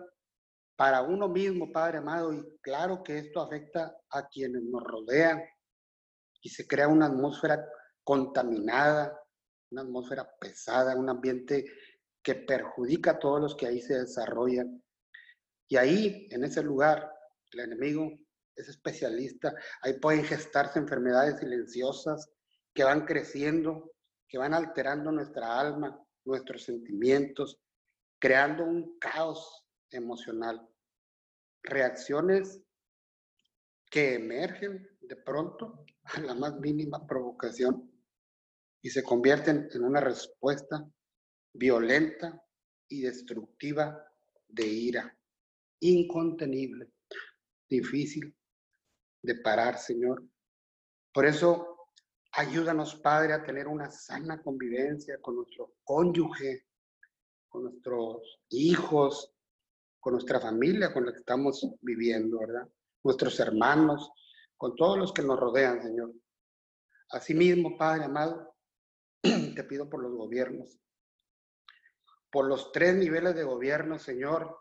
[0.76, 5.42] para uno mismo, Padre amado, y claro que esto afecta a quienes nos rodean
[6.42, 7.68] y se crea una atmósfera
[8.04, 9.20] contaminada,
[9.72, 11.66] una atmósfera pesada, un ambiente
[12.22, 14.84] que perjudica a todos los que ahí se desarrollan.
[15.68, 17.12] Y ahí, en ese lugar,
[17.52, 18.08] el enemigo
[18.58, 19.56] es especialista.
[19.82, 22.30] Ahí pueden gestarse enfermedades silenciosas
[22.74, 23.94] que van creciendo,
[24.28, 27.60] que van alterando nuestra alma, nuestros sentimientos,
[28.20, 30.68] creando un caos emocional.
[31.64, 32.62] Reacciones
[33.90, 37.90] que emergen de pronto a la más mínima provocación
[38.82, 40.86] y se convierten en una respuesta
[41.54, 42.42] violenta
[42.90, 44.06] y destructiva
[44.48, 45.18] de ira,
[45.80, 46.92] incontenible,
[47.70, 48.37] difícil
[49.28, 50.24] de parar, Señor.
[51.14, 51.90] Por eso,
[52.32, 56.66] ayúdanos, Padre, a tener una sana convivencia con nuestro cónyuge,
[57.50, 59.34] con nuestros hijos,
[60.00, 62.68] con nuestra familia con la que estamos viviendo, ¿verdad?
[63.04, 64.10] Nuestros hermanos,
[64.56, 66.14] con todos los que nos rodean, Señor.
[67.10, 68.56] Asimismo, Padre amado,
[69.22, 70.80] te pido por los gobiernos,
[72.32, 74.58] por los tres niveles de gobierno, Señor,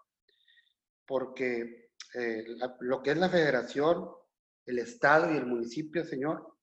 [1.07, 2.45] porque eh,
[2.81, 4.11] lo que es la federación,
[4.67, 6.55] el Estado y el municipio, Señor,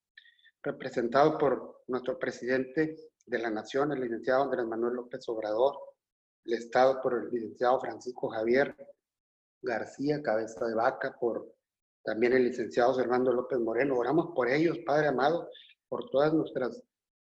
[0.61, 5.75] representado por nuestro presidente de la Nación, el licenciado Andrés Manuel López Obrador,
[6.45, 8.75] el Estado por el licenciado Francisco Javier
[9.61, 11.53] García, cabeza de vaca, por
[12.03, 13.97] también el licenciado Fernando López Moreno.
[13.97, 15.49] Oramos por ellos, Padre amado,
[15.87, 16.83] por todas nuestras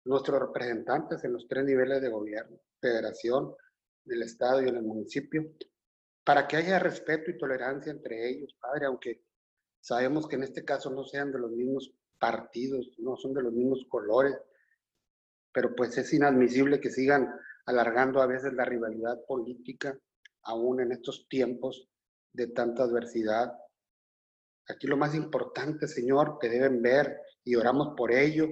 [0.05, 3.55] nuestros representantes en los tres niveles de gobierno, federación,
[4.03, 5.49] del Estado y en el municipio,
[6.25, 9.23] para que haya respeto y tolerancia entre ellos, Padre, aunque
[9.83, 13.51] sabemos que en este caso no sean de los mismos partidos, no son de los
[13.51, 14.33] mismos colores,
[15.51, 17.29] pero pues es inadmisible que sigan
[17.65, 19.99] alargando a veces la rivalidad política,
[20.43, 21.89] aún en estos tiempos
[22.31, 23.53] de tanta adversidad.
[24.69, 28.47] Aquí lo más importante, Señor, que deben ver, y oramos por ello,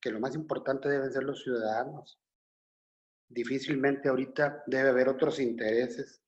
[0.00, 2.20] que lo más importante deben ser los ciudadanos.
[3.28, 6.20] Difícilmente ahorita debe haber otros intereses.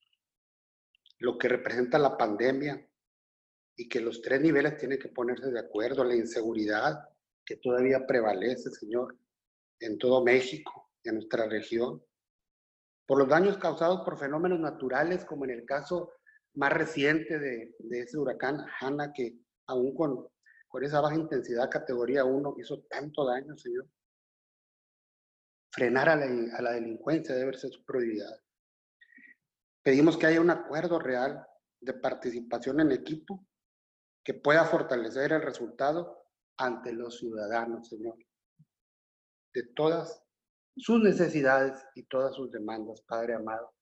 [1.18, 2.88] Lo que representa la pandemia
[3.76, 6.04] y que los tres niveles tienen que ponerse de acuerdo.
[6.04, 7.08] La inseguridad
[7.44, 9.16] que todavía prevalece, Señor,
[9.80, 12.02] en todo México, en nuestra región.
[13.06, 16.12] Por los daños causados por fenómenos naturales, como en el caso
[16.54, 20.28] más reciente de, de ese huracán Hanna, que aún con
[20.72, 23.87] con esa baja intensidad categoría 1 hizo tanto daño, Señor.
[25.70, 28.35] Frenar a la, delincuencia debe ser su prioridad.
[29.82, 31.46] Pedimos que haya un acuerdo real
[31.78, 33.46] de participación en equipo
[34.24, 38.16] que pueda fortalecer el resultado ante los ciudadanos, Señor,
[39.54, 40.22] de todas
[40.76, 43.72] sus necesidades y todas sus demandas, Padre amado.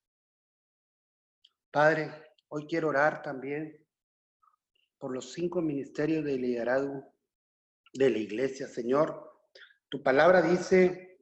[1.71, 2.11] Padre,
[2.49, 3.87] hoy quiero orar también
[4.99, 7.05] por los cinco ministerios de liderazgo
[7.93, 9.31] de la iglesia, Señor.
[9.89, 11.19] Tu palabra dice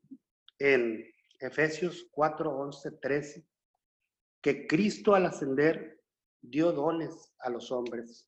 [0.58, 1.04] en
[1.38, 3.46] Efesios 4, 11, 13,
[4.42, 6.02] que Cristo al ascender
[6.40, 8.27] dio dones a los hombres.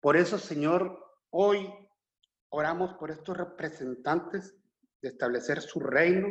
[0.00, 0.98] Por eso, Señor,
[1.30, 1.68] hoy
[2.50, 4.56] oramos por estos representantes
[5.02, 6.28] de establecer su reino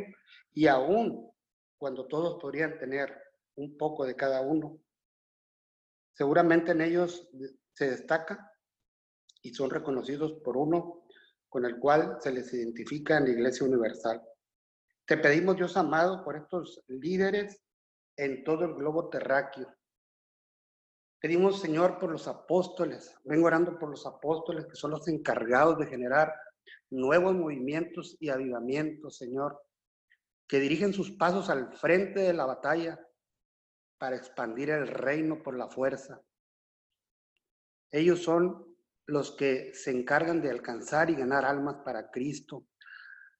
[0.52, 1.30] y aún
[1.78, 3.16] cuando todos podrían tener
[3.56, 4.80] un poco de cada uno,
[6.20, 7.30] Seguramente en ellos
[7.72, 8.52] se destaca
[9.40, 11.06] y son reconocidos por uno
[11.48, 14.22] con el cual se les identifica en la Iglesia Universal.
[15.06, 17.62] Te pedimos, Dios amado, por estos líderes
[18.16, 19.74] en todo el globo terráqueo.
[21.20, 23.14] Pedimos, Señor, por los apóstoles.
[23.24, 26.34] Vengo orando por los apóstoles que son los encargados de generar
[26.88, 29.60] nuevos movimientos y avivamientos, Señor,
[30.48, 32.98] que dirigen sus pasos al frente de la batalla
[33.98, 36.22] para expandir el reino por la fuerza.
[37.90, 38.74] Ellos son
[39.06, 42.66] los que se encargan de alcanzar y ganar almas para Cristo,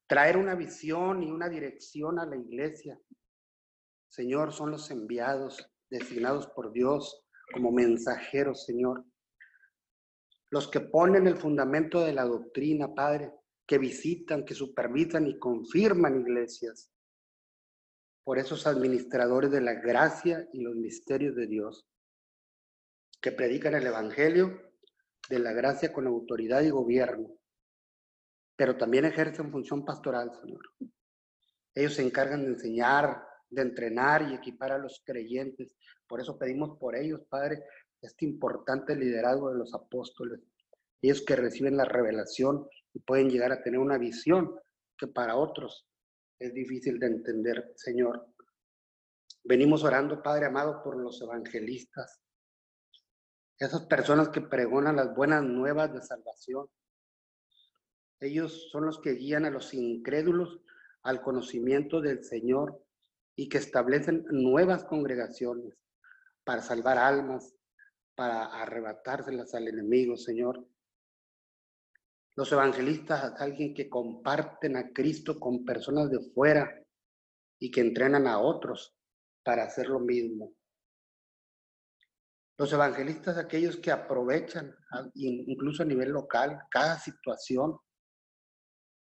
[0.07, 3.01] traer una visión y una dirección a la iglesia.
[4.09, 9.05] Señor, son los enviados, designados por Dios como mensajeros, Señor.
[10.51, 13.33] Los que ponen el fundamento de la doctrina, Padre,
[13.67, 16.91] que visitan, que supervisan y confirman iglesias
[18.25, 21.89] por esos administradores de la gracia y los misterios de Dios,
[23.21, 24.73] que predican el Evangelio
[25.29, 27.29] de la gracia con autoridad y gobierno,
[28.57, 30.63] pero también ejercen función pastoral, Señor.
[31.75, 35.77] Ellos se encargan de enseñar de entrenar y equipar a los creyentes.
[36.11, 37.63] Por eso pedimos por ellos, Padre,
[38.03, 40.41] este importante liderazgo de los apóstoles.
[41.01, 44.59] Ellos que reciben la revelación y pueden llegar a tener una visión
[44.99, 45.87] que para otros
[46.41, 48.27] es difícil de entender, Señor.
[49.45, 52.21] Venimos orando, Padre amado, por los evangelistas,
[53.57, 56.67] esas personas que pregonan las buenas nuevas de salvación.
[58.19, 60.61] Ellos son los que guían a los incrédulos
[61.05, 62.83] al conocimiento del Señor
[63.37, 65.77] y que establecen nuevas congregaciones
[66.51, 67.55] para salvar almas,
[68.17, 70.67] para arrebatárselas al enemigo, Señor.
[72.35, 76.69] Los evangelistas, alguien que comparten a Cristo con personas de fuera
[77.61, 78.97] y que entrenan a otros
[79.45, 80.53] para hacer lo mismo.
[82.59, 84.75] Los evangelistas, aquellos que aprovechan,
[85.15, 87.79] incluso a nivel local, cada situación,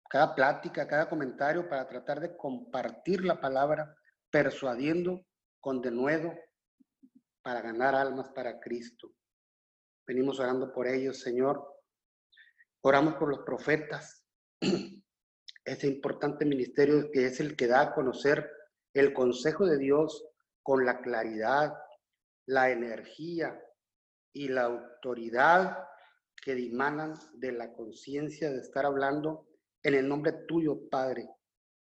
[0.08, 3.92] cada plática, cada comentario para tratar de compartir la palabra,
[4.30, 5.26] persuadiendo
[5.58, 6.32] con denuedo
[7.44, 9.12] para ganar almas para Cristo.
[10.06, 11.62] Venimos orando por ellos, Señor.
[12.82, 14.24] Oramos por los profetas,
[15.64, 18.50] ese importante ministerio que es el que da a conocer
[18.94, 20.26] el consejo de Dios
[20.62, 21.74] con la claridad,
[22.46, 23.62] la energía
[24.32, 25.86] y la autoridad
[26.42, 29.48] que dimanan de la conciencia de estar hablando
[29.82, 31.28] en el nombre tuyo, Padre,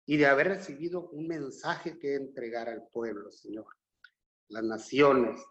[0.05, 3.67] y de haber recibido un mensaje que entregar al pueblo, Señor,
[4.49, 5.41] las naciones,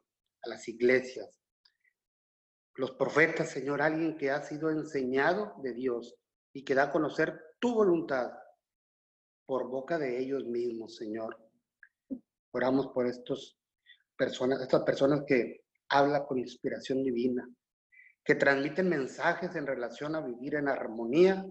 [0.43, 1.39] a las iglesias,
[2.75, 6.15] los profetas, Señor, alguien que ha sido enseñado de Dios
[6.53, 8.31] y que da a conocer tu voluntad
[9.47, 11.37] por boca de ellos mismos, Señor.
[12.53, 13.59] Oramos por estos
[14.17, 17.49] personas, estas personas que hablan con inspiración divina,
[18.25, 21.47] que transmiten mensajes en relación a vivir en armonía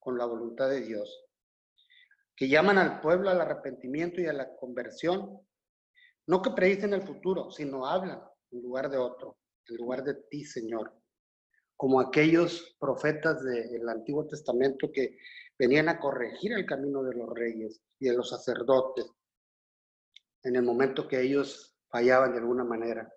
[0.00, 1.26] con la voluntad de Dios,
[2.34, 5.46] que llaman al pueblo al arrepentimiento y a la conversión,
[6.26, 10.44] no que predicen el futuro, sino hablan en lugar de otro, en lugar de ti,
[10.44, 10.92] Señor,
[11.76, 15.18] como aquellos profetas del Antiguo Testamento que
[15.58, 19.06] venían a corregir el camino de los reyes y de los sacerdotes
[20.42, 23.12] en el momento que ellos fallaban de alguna manera.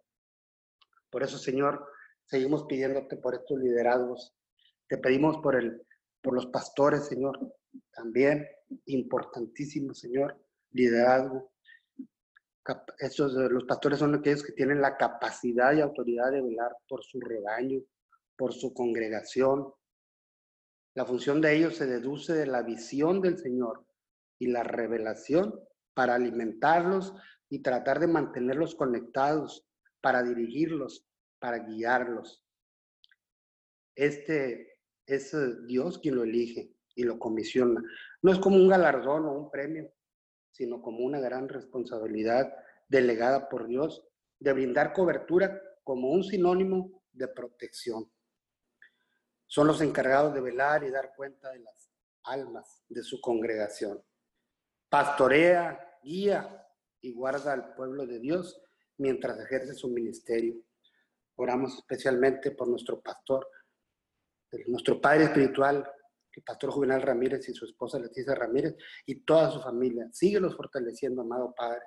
[1.11, 1.87] Por eso, Señor,
[2.25, 4.35] seguimos pidiéndote por estos liderazgos.
[4.87, 5.85] Te pedimos por, el,
[6.21, 7.39] por los pastores, Señor,
[7.91, 8.47] también
[8.85, 10.39] importantísimo, Señor,
[10.71, 11.51] liderazgo.
[12.99, 17.19] Estos, los pastores son aquellos que tienen la capacidad y autoridad de velar por su
[17.19, 17.81] rebaño,
[18.37, 19.73] por su congregación.
[20.95, 23.85] La función de ellos se deduce de la visión del Señor
[24.39, 25.59] y la revelación
[25.93, 27.13] para alimentarlos
[27.49, 29.65] y tratar de mantenerlos conectados,
[30.01, 31.05] para dirigirlos,
[31.39, 32.43] para guiarlos.
[33.95, 35.35] Este es
[35.67, 37.81] Dios quien lo elige y lo comisiona.
[38.21, 39.91] No es como un galardón o un premio,
[40.59, 42.53] sino como una gran responsabilidad
[42.89, 44.05] delegada por Dios
[44.39, 48.11] de brindar cobertura como un sinónimo de protección.
[49.47, 51.89] Son los encargados de velar y dar cuenta de las
[52.23, 54.03] almas de su congregación.
[54.89, 56.67] Pastorea, guía
[56.99, 58.61] y guarda al pueblo de Dios
[58.97, 60.61] mientras ejerce su ministerio.
[61.37, 63.47] Oramos especialmente por nuestro pastor,
[64.67, 65.89] nuestro padre espiritual,
[66.35, 68.75] el pastor Juvenal Ramírez y su esposa Leticia Ramírez
[69.05, 70.09] y toda su familia.
[70.11, 71.81] Síguelos fortaleciendo, amado Padre.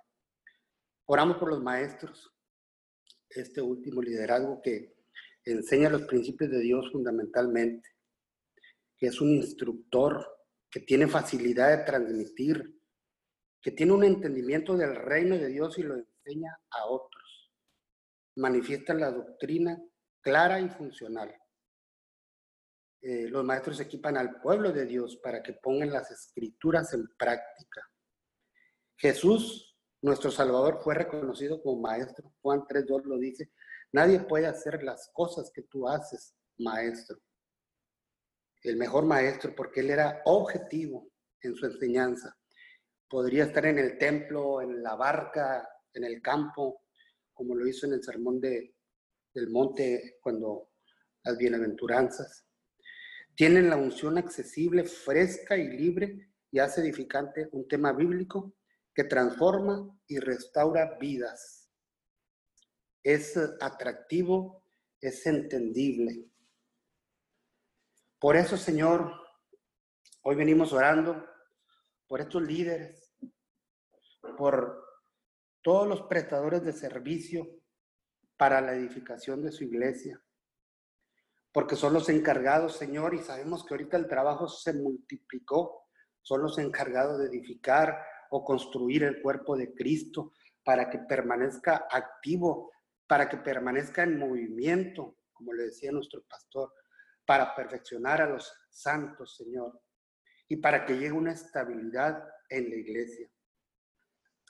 [1.07, 2.32] Oramos por los maestros,
[3.28, 4.95] este último liderazgo que
[5.45, 7.88] enseña los principios de Dios fundamentalmente,
[8.97, 10.26] que es un instructor,
[10.70, 12.80] que tiene facilidad de transmitir,
[13.61, 17.53] que tiene un entendimiento del reino de Dios y lo enseña a otros.
[18.36, 19.78] Manifiesta la doctrina
[20.22, 21.34] clara y funcional.
[23.03, 27.82] Eh, los maestros equipan al pueblo de Dios para que pongan las escrituras en práctica.
[28.96, 32.32] Jesús, nuestro Salvador, fue reconocido como maestro.
[32.40, 33.53] Juan 3.2 lo dice.
[33.92, 37.18] Nadie puede hacer las cosas que tú haces, maestro.
[38.62, 42.36] El mejor maestro porque él era objetivo en su enseñanza
[43.12, 46.84] podría estar en el templo, en la barca, en el campo,
[47.34, 48.74] como lo hizo en el sermón de,
[49.34, 50.70] del monte cuando
[51.22, 52.46] las bienaventuranzas.
[53.43, 58.55] Tienen la unción accesible, fresca y libre y hace edificante un tema bíblico
[58.95, 61.68] que transforma y restaura vidas.
[63.03, 64.64] Es atractivo,
[65.01, 66.24] es entendible.
[68.20, 69.12] Por eso, Señor,
[70.20, 71.26] hoy venimos orando
[72.07, 73.12] por estos líderes,
[74.38, 74.86] por
[75.62, 77.45] todos los prestadores de servicio
[78.36, 80.22] para la edificación de su iglesia,
[81.53, 85.86] porque son los encargados, Señor, y sabemos que ahorita el trabajo se multiplicó,
[86.22, 90.32] son los encargados de edificar o construir el cuerpo de Cristo
[90.64, 92.72] para que permanezca activo,
[93.07, 96.72] para que permanezca en movimiento, como le decía nuestro pastor,
[97.26, 99.80] para perfeccionar a los santos, Señor,
[100.48, 103.28] y para que llegue una estabilidad en la iglesia.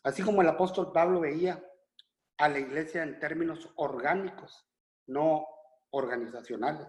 [0.05, 1.65] Así como el apóstol Pablo veía
[2.39, 4.69] a la iglesia en términos orgánicos,
[5.07, 5.47] no
[5.93, 6.89] organizacionales.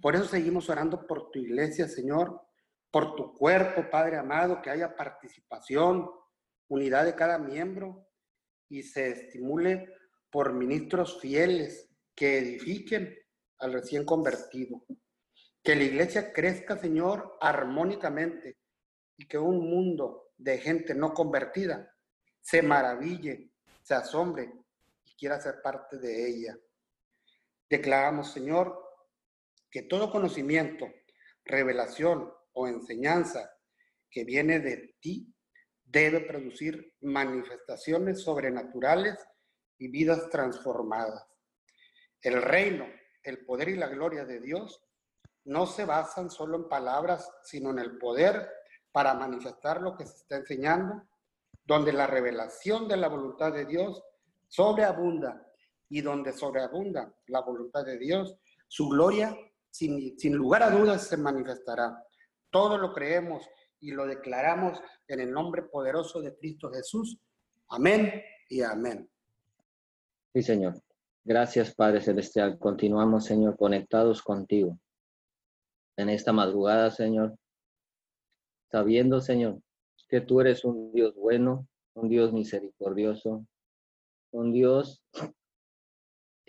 [0.00, 2.40] Por eso seguimos orando por tu iglesia, Señor,
[2.90, 6.10] por tu cuerpo, Padre amado, que haya participación,
[6.68, 8.08] unidad de cada miembro
[8.68, 9.88] y se estimule
[10.30, 13.16] por ministros fieles que edifiquen
[13.58, 14.84] al recién convertido.
[15.62, 18.58] Que la iglesia crezca, Señor, armónicamente
[19.16, 21.94] y que un mundo de gente no convertida
[22.40, 24.50] se maraville, se asombre
[25.04, 26.56] y quiera ser parte de ella.
[27.70, 28.76] Declaramos, Señor,
[29.70, 30.92] que todo conocimiento,
[31.44, 33.48] revelación o enseñanza
[34.10, 35.32] que viene de ti
[35.84, 39.24] debe producir manifestaciones sobrenaturales
[39.78, 41.24] y vidas transformadas.
[42.20, 42.86] El reino,
[43.22, 44.84] el poder y la gloria de Dios
[45.44, 48.50] no se basan solo en palabras, sino en el poder
[48.90, 51.08] para manifestar lo que se está enseñando,
[51.64, 54.02] donde la revelación de la voluntad de Dios
[54.48, 55.49] sobreabunda
[55.90, 58.36] y donde sobreabunda la voluntad de Dios,
[58.68, 59.36] su gloria
[59.70, 62.02] sin, sin lugar a dudas se manifestará.
[62.48, 63.46] Todo lo creemos
[63.80, 67.18] y lo declaramos en el nombre poderoso de Cristo Jesús.
[67.68, 69.10] Amén y amén.
[70.32, 70.80] Sí, Señor.
[71.24, 72.58] Gracias, Padre Celestial.
[72.58, 74.78] Continuamos, Señor, conectados contigo.
[75.96, 77.36] En esta madrugada, Señor,
[78.70, 79.60] sabiendo, Señor,
[80.08, 83.44] que tú eres un Dios bueno, un Dios misericordioso,
[84.32, 85.02] un Dios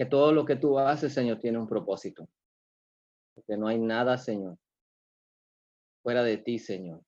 [0.01, 2.27] que todo lo que tú haces, Señor, tiene un propósito.
[3.35, 4.57] Porque no hay nada, Señor,
[6.01, 7.03] fuera de ti, Señor.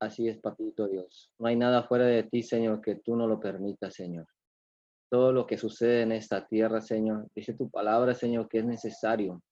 [0.00, 1.32] Así es, papito Dios.
[1.40, 4.28] No hay nada fuera de ti, Señor, que tú no lo permitas, Señor.
[5.10, 9.42] Todo lo que sucede en esta tierra, Señor, dice tu palabra, Señor, que es necesario.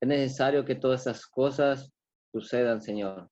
[0.00, 1.90] Es necesario que todas esas cosas
[2.30, 3.28] sucedan, Señor,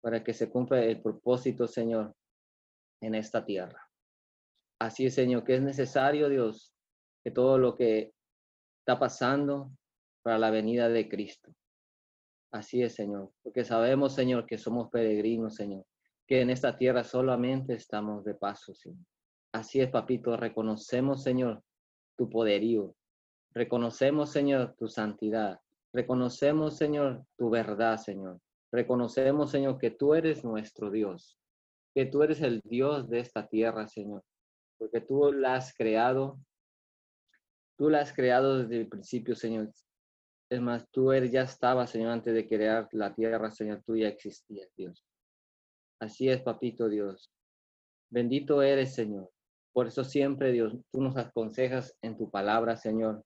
[0.00, 2.14] para que se cumpla el propósito, Señor,
[3.02, 3.90] en esta tierra.
[4.80, 6.74] Así es, Señor, que es necesario, Dios,
[7.22, 8.12] que todo lo que
[8.80, 9.70] está pasando
[10.22, 11.52] para la venida de Cristo.
[12.52, 15.84] Así es, Señor, porque sabemos, Señor, que somos peregrinos, Señor,
[16.26, 18.72] que en esta tierra solamente estamos de paso.
[19.52, 21.62] Así es, papito, reconocemos, Señor,
[22.16, 22.94] tu poderío.
[23.52, 25.60] Reconocemos, Señor, tu santidad.
[25.92, 28.40] Reconocemos, Señor, tu verdad, Señor.
[28.72, 31.36] Reconocemos, Señor, que tú eres nuestro Dios,
[31.94, 34.22] que tú eres el Dios de esta tierra, Señor,
[34.78, 36.38] porque tú la has creado.
[37.80, 39.72] Tú la has creado desde el principio, Señor.
[40.50, 44.08] Es más, tú eres, ya estabas, Señor, antes de crear la tierra, Señor, tú ya
[44.08, 45.02] existías, Dios.
[45.98, 47.32] Así es, papito Dios.
[48.10, 49.30] Bendito eres, Señor.
[49.72, 53.24] Por eso siempre, Dios, tú nos aconsejas en tu palabra, Señor,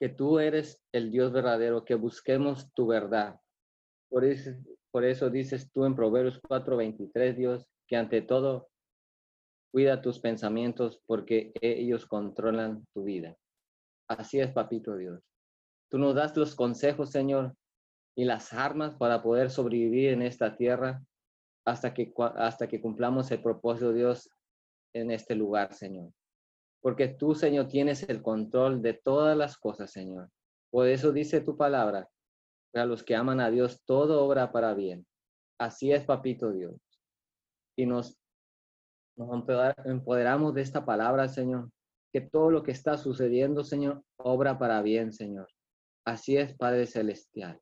[0.00, 3.36] que tú eres el Dios verdadero, que busquemos tu verdad.
[4.08, 4.50] Por eso,
[4.90, 8.68] por eso dices tú en Proverbios 4:23, Dios, que ante todo
[9.76, 13.36] cuida tus pensamientos porque ellos controlan tu vida.
[14.08, 15.20] Así es, papito Dios.
[15.90, 17.54] Tú nos das los consejos, Señor,
[18.16, 21.04] y las armas para poder sobrevivir en esta tierra
[21.66, 24.30] hasta que, hasta que cumplamos el propósito de Dios
[24.94, 26.10] en este lugar, Señor.
[26.80, 30.30] Porque tú, Señor, tienes el control de todas las cosas, Señor.
[30.70, 32.08] Por eso dice tu palabra,
[32.72, 35.06] a los que aman a Dios, todo obra para bien.
[35.60, 36.80] Así es, papito Dios.
[37.76, 38.18] Y nos,
[39.16, 39.44] nos
[39.84, 41.70] empoderamos de esta palabra, Señor,
[42.12, 45.48] que todo lo que está sucediendo, Señor, obra para bien, Señor.
[46.04, 47.60] Así es, Padre Celestial.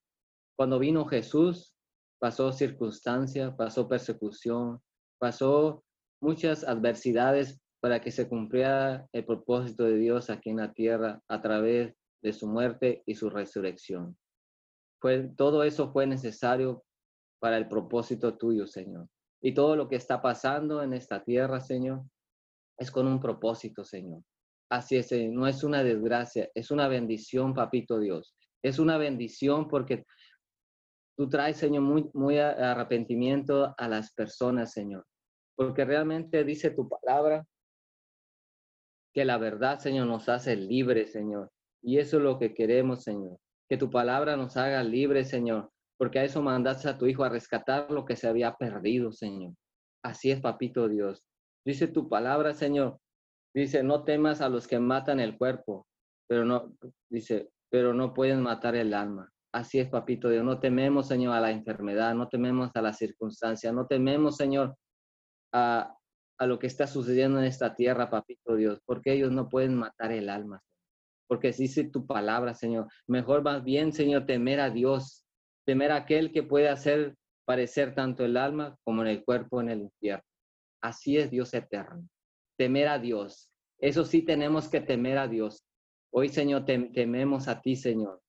[0.57, 1.74] Cuando vino Jesús,
[2.18, 4.80] pasó circunstancia, pasó persecución,
[5.18, 5.84] pasó
[6.20, 11.42] muchas adversidades para que se cumpliera el propósito de Dios aquí en la tierra a
[11.42, 14.16] través de su muerte y su resurrección.
[15.00, 16.82] Fue, todo eso fue necesario
[17.40, 19.07] para el propósito tuyo, Señor.
[19.45, 22.03] Y todo lo que está pasando en esta tierra, Señor,
[22.78, 24.22] es con un propósito, Señor.
[24.70, 28.34] Así es, no es una desgracia, es una bendición, papito Dios.
[28.62, 30.07] Es una bendición porque
[31.14, 35.05] tú traes, Señor, muy, muy arrepentimiento a las personas, Señor.
[35.55, 37.47] Porque realmente dice tu palabra
[39.12, 41.53] que la verdad, Señor, nos hace libres, Señor.
[41.82, 43.38] Y eso es lo que queremos, Señor.
[43.68, 45.70] Que tu palabra nos haga libres, Señor.
[46.05, 49.55] Porque a eso mandaste a tu Hijo a rescatar lo que se había perdido, Señor.
[50.02, 51.24] Así es, papito Dios.
[51.64, 52.98] Dice tu palabra, Señor,
[53.55, 55.86] Dice, no temas a los que matan el cuerpo,
[56.28, 56.76] pero no,
[57.09, 59.30] dice, pero no pueden matar el alma.
[59.52, 60.44] Así es, papito Dios.
[60.44, 64.76] No tememos, Señor, a la enfermedad, no tememos a la circunstancia, no tememos, Señor,
[65.52, 65.96] a,
[66.38, 70.11] a lo que está sucediendo en esta tierra, papito Dios, porque ellos no pueden matar
[70.11, 70.61] el alma,
[71.28, 72.88] porque dice tu palabra, Señor.
[73.07, 75.23] Mejor más bien, Señor, temer a Dios,
[75.64, 77.14] temer a aquel que puede hacer
[77.46, 80.24] parecer tanto el alma como en el cuerpo en el infierno.
[80.82, 82.08] Así es Dios eterno.
[82.58, 83.50] Temer a Dios.
[83.78, 85.64] Eso sí tenemos que temer a Dios.
[86.12, 88.20] Hoy, Señor, tememos a ti, Señor.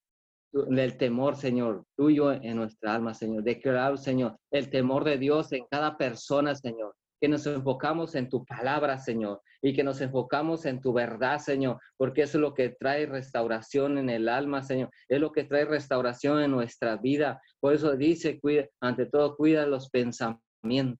[0.53, 3.43] El temor, Señor, tuyo en nuestra alma, Señor.
[3.43, 6.95] Declarar, Señor, el temor de Dios en cada persona, Señor
[7.25, 11.81] que nos enfocamos en tu palabra, Señor, y que nos enfocamos en tu verdad, Señor,
[11.97, 15.65] porque eso es lo que trae restauración en el alma, Señor, es lo que trae
[15.65, 17.41] restauración en nuestra vida.
[17.59, 20.99] Por eso dice, cuida, ante todo, cuida los pensamientos.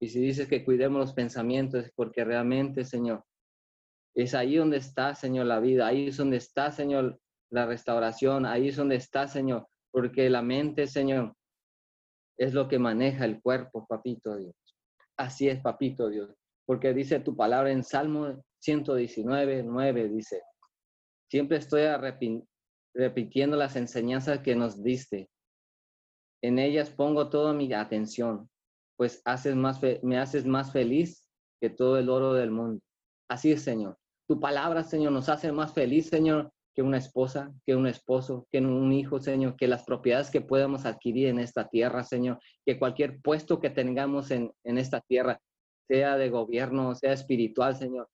[0.00, 3.22] Y si dices que cuidemos los pensamientos, es porque realmente, Señor,
[4.14, 7.20] es ahí donde está, Señor, la vida, ahí es donde está, Señor,
[7.50, 11.34] la restauración, ahí es donde está, Señor, porque la mente, Señor,
[12.38, 14.38] es lo que maneja el cuerpo, papito.
[15.18, 16.32] Así es, papito Dios,
[16.64, 20.42] porque dice tu palabra en Salmo 119, 9, dice,
[21.28, 21.82] siempre estoy
[22.94, 25.28] repitiendo las enseñanzas que nos diste.
[26.40, 28.48] En ellas pongo toda mi atención,
[28.96, 31.28] pues haces más me haces más feliz
[31.60, 32.80] que todo el oro del mundo.
[33.28, 33.98] Así es, Señor.
[34.28, 38.58] Tu palabra, Señor, nos hace más feliz, Señor, que una esposa, que un esposo, que
[38.60, 43.20] un hijo, Señor, que las propiedades que podemos adquirir en esta tierra, Señor, que cualquier
[43.20, 45.40] puesto que tengamos en, en esta tierra,
[45.88, 48.08] sea de gobierno, sea espiritual, Señor,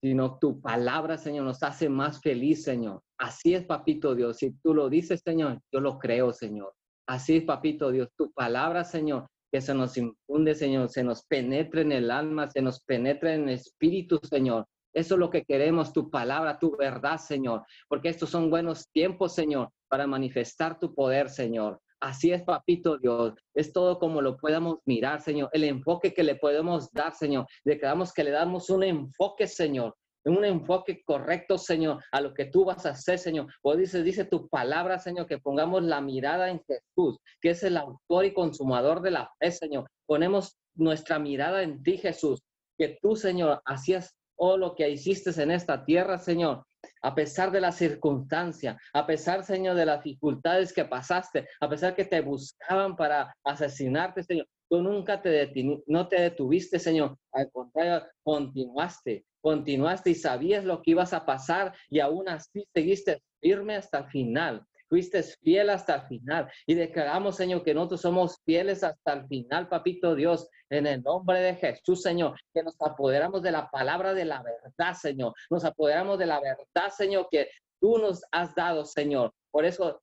[0.00, 3.02] sino tu palabra, Señor, nos hace más feliz, Señor.
[3.18, 4.36] Así es, papito Dios.
[4.36, 6.72] Si tú lo dices, Señor, yo lo creo, Señor.
[7.08, 8.10] Así es, papito Dios.
[8.16, 12.62] Tu palabra, Señor, que se nos infunde, Señor, se nos penetre en el alma, se
[12.62, 14.66] nos penetre en el espíritu, Señor.
[14.98, 19.32] Eso es lo que queremos, tu palabra, tu verdad, Señor, porque estos son buenos tiempos,
[19.32, 21.80] Señor, para manifestar tu poder, Señor.
[22.00, 23.34] Así es, papito Dios.
[23.54, 25.50] Es todo como lo podamos mirar, Señor.
[25.52, 27.46] El enfoque que le podemos dar, Señor.
[27.64, 29.94] Declaramos que le damos un enfoque, Señor.
[30.24, 33.46] Un enfoque correcto, Señor, a lo que tú vas a hacer, Señor.
[33.62, 37.76] O dice, dice tu palabra, Señor, que pongamos la mirada en Jesús, que es el
[37.76, 39.88] autor y consumador de la fe, Señor.
[40.06, 42.42] Ponemos nuestra mirada en ti, Jesús.
[42.76, 46.64] Que tú, Señor, hacías oh, lo que hiciste en esta tierra, Señor,
[47.02, 51.94] a pesar de la circunstancia, a pesar, Señor, de las dificultades que pasaste, a pesar
[51.94, 54.46] que te buscaban para asesinarte, Señor.
[54.70, 55.50] Tú nunca te
[55.86, 57.16] no te detuviste, Señor.
[57.32, 63.22] Al contrario, continuaste, continuaste y sabías lo que ibas a pasar y aún así seguiste
[63.40, 66.50] firme hasta el final fuiste fiel hasta el final.
[66.66, 71.40] Y declaramos, Señor, que nosotros somos fieles hasta el final, papito Dios, en el nombre
[71.40, 75.34] de Jesús, Señor, que nos apoderamos de la palabra de la verdad, Señor.
[75.50, 77.48] Nos apoderamos de la verdad, Señor, que
[77.80, 79.32] tú nos has dado, Señor.
[79.50, 80.00] Por eso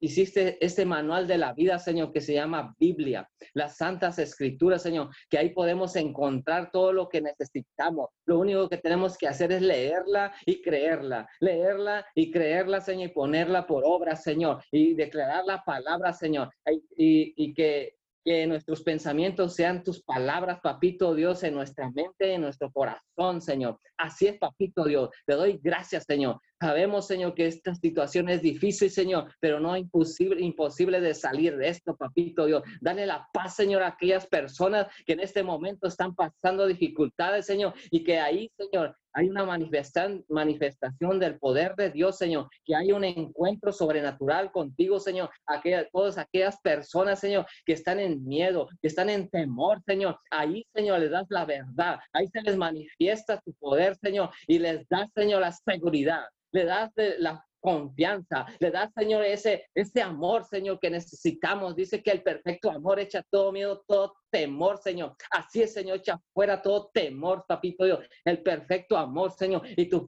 [0.00, 5.10] hiciste este manual de la vida, Señor, que se llama Biblia, las santas escrituras, Señor,
[5.30, 8.10] que ahí podemos encontrar todo lo que necesitamos.
[8.26, 13.12] Lo único que tenemos que hacer es leerla y creerla, leerla y creerla, Señor, y
[13.12, 16.50] ponerla por obra, Señor, y declarar la palabra, Señor,
[16.96, 17.94] y, que
[18.24, 23.78] que nuestros pensamientos sean tus palabras, papito Dios, en nuestra mente, en nuestro corazón, Señor.
[23.96, 25.10] Así es, papito Dios.
[25.24, 26.40] Te doy gracias, Señor.
[26.66, 31.68] Sabemos, Señor, que esta situación es difícil, Señor, pero no imposible, imposible de salir de
[31.68, 32.64] esto, papito Dios.
[32.80, 37.72] Dale la paz, Señor, a aquellas personas que en este momento están pasando dificultades, Señor,
[37.92, 43.04] y que ahí, Señor, hay una manifestación del poder de Dios, Señor, que hay un
[43.04, 49.08] encuentro sobrenatural contigo, Señor, aquellas, todas aquellas personas, Señor, que están en miedo, que están
[49.08, 53.96] en temor, Señor, ahí, Señor, les das la verdad, ahí se les manifiesta tu poder,
[54.02, 56.24] Señor, y les das, Señor, la seguridad,
[56.56, 61.76] le das la confianza, le das, Señor, ese, ese amor, Señor, que necesitamos.
[61.76, 65.16] Dice que el perfecto amor echa todo miedo, todo temor, Señor.
[65.30, 67.98] Así es, Señor, echa fuera todo temor, papito Dios.
[68.24, 70.06] El perfecto amor, Señor, y tu,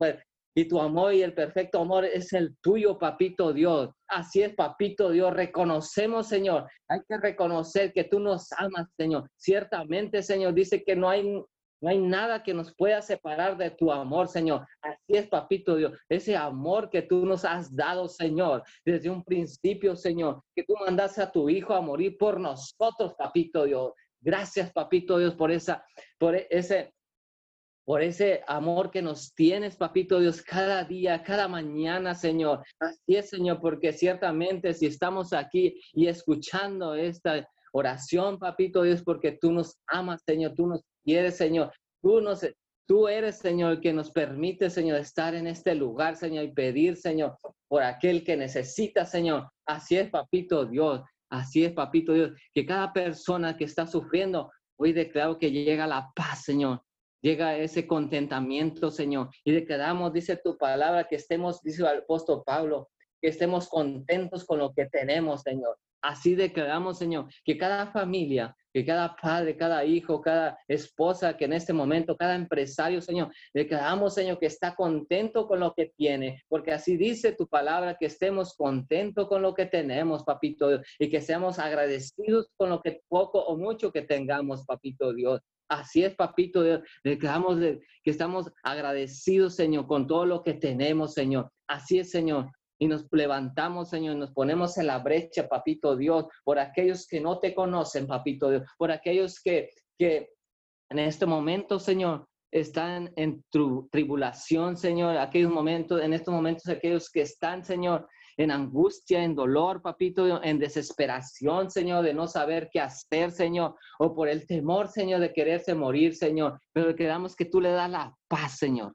[0.54, 3.90] y tu amor y el perfecto amor es el tuyo, papito Dios.
[4.06, 5.34] Así es, papito Dios.
[5.34, 6.70] Reconocemos, Señor.
[6.88, 9.28] Hay que reconocer que tú nos amas, Señor.
[9.36, 11.42] Ciertamente, Señor, dice que no hay
[11.80, 14.66] no hay nada que nos pueda separar de tu amor, Señor.
[14.82, 15.92] Así es, papito Dios.
[16.08, 21.22] Ese amor que tú nos has dado, Señor, desde un principio, Señor, que tú mandaste
[21.22, 23.92] a tu Hijo a morir por nosotros, papito Dios.
[24.20, 25.84] Gracias, papito Dios, por esa,
[26.18, 26.92] por ese,
[27.84, 32.64] por ese amor que nos tienes, papito Dios, cada día, cada mañana, Señor.
[32.80, 39.38] Así es, Señor, porque ciertamente si estamos aquí y escuchando esta oración, papito Dios, porque
[39.40, 41.72] tú nos amas, Señor, tú nos quieres, Señor.
[42.02, 42.46] Tú, nos,
[42.86, 47.38] tú eres, Señor, que nos permite, Señor, estar en este lugar, Señor, y pedir, Señor,
[47.66, 49.48] por aquel que necesita, Señor.
[49.66, 51.00] Así es, papito Dios.
[51.30, 52.32] Así es, papito Dios.
[52.52, 56.82] Que cada persona que está sufriendo, hoy declaro que llega la paz, Señor.
[57.22, 59.30] Llega ese contentamiento, Señor.
[59.44, 62.90] Y declaramos, dice tu palabra, que estemos, dice el apóstol Pablo,
[63.20, 65.78] que estemos contentos con lo que tenemos, Señor.
[66.02, 71.52] Así declaramos, Señor, que cada familia, que cada padre, cada hijo, cada esposa que en
[71.52, 76.72] este momento, cada empresario, Señor, declaramos, Señor, que está contento con lo que tiene, porque
[76.72, 81.58] así dice tu palabra, que estemos contentos con lo que tenemos, papito y que seamos
[81.58, 85.40] agradecidos con lo que poco o mucho que tengamos, papito Dios.
[85.68, 86.80] Así es, papito Dios.
[87.04, 91.50] Declaramos que estamos agradecidos, Señor, con todo lo que tenemos, Señor.
[91.66, 96.26] Así es, Señor y nos levantamos, Señor, y nos ponemos en la brecha, papito Dios,
[96.44, 100.30] por aquellos que no te conocen, papito Dios, por aquellos que, que
[100.90, 103.44] en este momento, Señor, están en
[103.90, 108.08] tribulación, Señor, aquellos momentos, en estos momentos, aquellos que están, Señor,
[108.38, 114.14] en angustia, en dolor, papito, en desesperación, Señor, de no saber qué hacer, Señor, o
[114.14, 116.58] por el temor, Señor, de quererse morir, Señor.
[116.72, 118.94] Pero queramos que tú le das la paz, Señor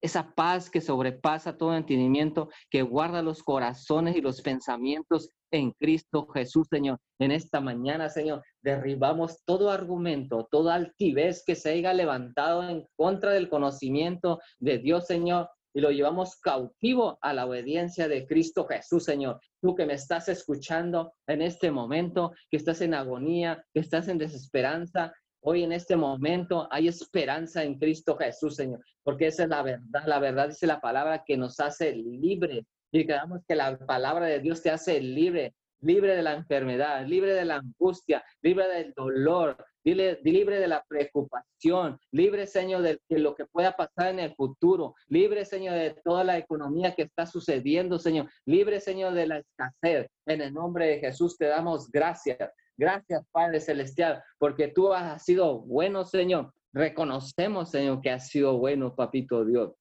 [0.00, 6.26] esa paz que sobrepasa todo entendimiento, que guarda los corazones y los pensamientos en Cristo
[6.26, 6.98] Jesús, Señor.
[7.18, 13.32] En esta mañana, Señor, derribamos todo argumento, toda altivez que se haya levantado en contra
[13.32, 19.04] del conocimiento de Dios, Señor, y lo llevamos cautivo a la obediencia de Cristo Jesús,
[19.04, 19.40] Señor.
[19.60, 24.18] Tú que me estás escuchando en este momento, que estás en agonía, que estás en
[24.18, 25.12] desesperanza,
[25.46, 30.02] Hoy en este momento hay esperanza en Cristo Jesús, Señor, porque esa es la verdad.
[30.06, 32.64] La verdad dice la palabra que nos hace libre.
[32.90, 37.34] Y queramos que la palabra de Dios te hace libre, libre de la enfermedad, libre
[37.34, 43.34] de la angustia, libre del dolor, libre, libre de la preocupación, libre, Señor, de, lo
[43.34, 47.98] que pueda pasar en el futuro, libre, Señor, de toda la economía que está sucediendo,
[47.98, 50.08] Señor, libre, Señor, de la escasez.
[50.24, 52.50] En el nombre de Jesús te damos gracias.
[52.76, 56.52] Gracias, Padre Celestial, porque tú has sido bueno, Señor.
[56.72, 59.74] Reconocemos, Señor, que has sido bueno, Papito Dios.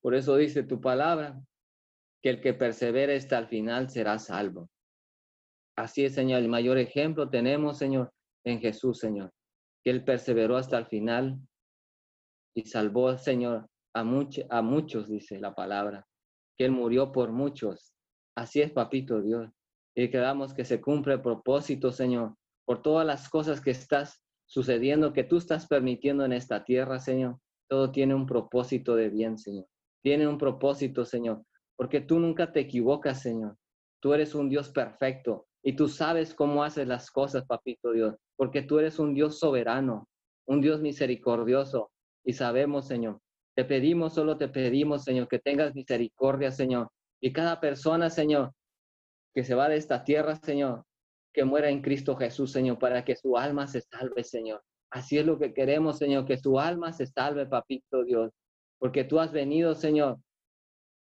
[0.00, 1.40] Por eso dice tu palabra,
[2.22, 4.68] que el que persevere hasta el final será salvo.
[5.76, 6.40] Así es, Señor.
[6.40, 8.12] El mayor ejemplo tenemos, Señor,
[8.44, 9.32] en Jesús, Señor,
[9.82, 11.40] que Él perseveró hasta el final
[12.54, 16.06] y salvó, Señor, a, a muchos, dice la palabra,
[16.56, 17.94] que Él murió por muchos.
[18.36, 19.50] Así es, Papito Dios
[20.04, 22.34] y quedamos que se cumple el propósito, Señor,
[22.64, 27.36] por todas las cosas que estás sucediendo, que tú estás permitiendo en esta tierra, Señor.
[27.68, 29.66] Todo tiene un propósito de bien, Señor.
[30.02, 31.44] Tiene un propósito, Señor,
[31.76, 33.56] porque tú nunca te equivocas, Señor.
[34.00, 38.62] Tú eres un Dios perfecto y tú sabes cómo haces las cosas, papito Dios, porque
[38.62, 40.08] tú eres un Dios soberano,
[40.46, 41.90] un Dios misericordioso
[42.24, 43.20] y sabemos, Señor.
[43.54, 46.88] Te pedimos, solo te pedimos, Señor, que tengas misericordia, Señor.
[47.20, 48.52] Y cada persona, Señor,
[49.34, 50.84] que se va de esta tierra, Señor,
[51.32, 54.62] que muera en Cristo Jesús, Señor, para que su alma se salve, Señor.
[54.90, 58.32] Así es lo que queremos, Señor, que su alma se salve, papito Dios,
[58.78, 60.18] porque tú has venido, Señor,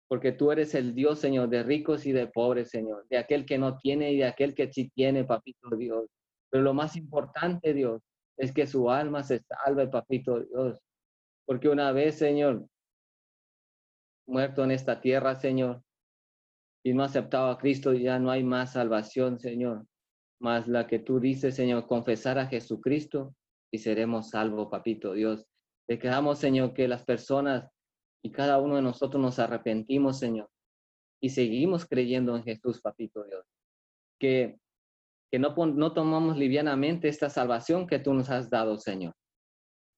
[0.09, 3.59] porque tú eres el Dios, Señor, de ricos y de pobres, Señor, de aquel que
[3.59, 6.07] no tiene y de aquel que sí tiene, papito Dios.
[6.51, 8.03] Pero lo más importante, Dios,
[8.37, 10.79] es que su alma se salve, papito Dios,
[11.47, 12.67] porque una vez, Señor,
[14.27, 15.83] muerto en esta tierra, Señor,
[16.85, 19.87] y no aceptado a Cristo, ya no hay más salvación, Señor.
[20.41, 23.35] Más la que tú dices, Señor, confesar a Jesucristo
[23.73, 25.47] y seremos salvos, papito Dios.
[25.89, 27.69] Declaramos, Señor, que las personas
[28.23, 30.49] y cada uno de nosotros nos arrepentimos, Señor,
[31.21, 33.45] y seguimos creyendo en Jesús, papito Dios.
[34.21, 34.59] Que,
[35.31, 39.15] que no, no tomamos livianamente esta salvación que tú nos has dado, Señor.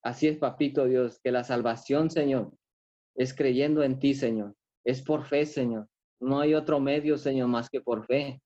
[0.02, 2.52] Así es, papito Dios, que la salvación, Señor,
[3.16, 4.54] es creyendo en ti, Señor.
[4.84, 5.88] Es por fe, Señor.
[6.20, 8.40] No hay otro medio, Señor, más que por fe.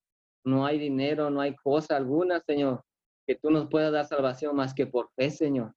[0.45, 2.83] No hay dinero, no hay cosa alguna, Señor,
[3.27, 5.75] que tú nos puedas dar salvación más que por fe, Señor.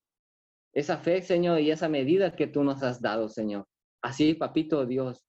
[0.74, 3.66] Esa fe, Señor, y esa medida que tú nos has dado, Señor.
[4.04, 5.24] Así, papito Dios,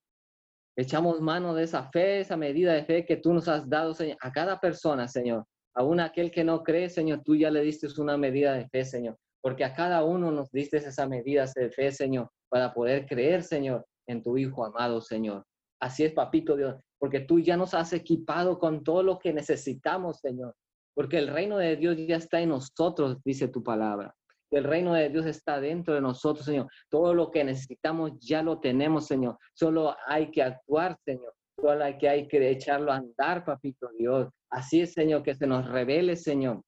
[0.76, 4.18] echamos mano de esa fe, esa medida de fe que tú nos has dado, Señor,
[4.20, 5.44] a cada persona, Señor.
[5.74, 9.16] Aún aquel que no cree, Señor, tú ya le diste una medida de fe, Señor.
[9.40, 13.86] Porque a cada uno nos diste esa medida de fe, Señor, para poder creer, Señor,
[14.06, 15.44] en tu Hijo amado, Señor.
[15.80, 20.20] Así es, papito Dios, porque tú ya nos has equipado con todo lo que necesitamos,
[20.20, 20.54] Señor.
[20.94, 24.14] Porque el reino de Dios ya está en nosotros, dice tu palabra.
[24.50, 26.68] El reino de Dios está dentro de nosotros, Señor.
[26.88, 29.38] Todo lo que necesitamos ya lo tenemos, Señor.
[29.54, 31.34] Solo hay que actuar, Señor.
[31.60, 34.28] Solo hay que, hay que echarlo a andar, papito Dios.
[34.50, 36.62] Así es, Señor, que se nos revele, Señor,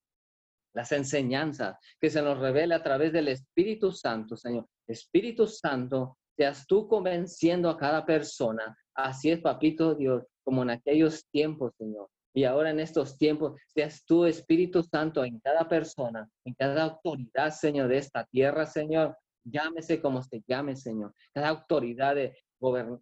[0.75, 4.67] las enseñanzas, que se nos revele a través del Espíritu Santo, Señor.
[4.87, 11.27] Espíritu Santo, seas tú convenciendo a cada persona Así es, papito Dios, como en aquellos
[11.31, 12.09] tiempos, Señor.
[12.33, 17.51] Y ahora en estos tiempos, seas tu Espíritu Santo en cada persona, en cada autoridad,
[17.51, 19.17] Señor, de esta tierra, Señor.
[19.45, 21.13] Llámese como se llame, Señor.
[21.33, 22.37] Cada autoridad de,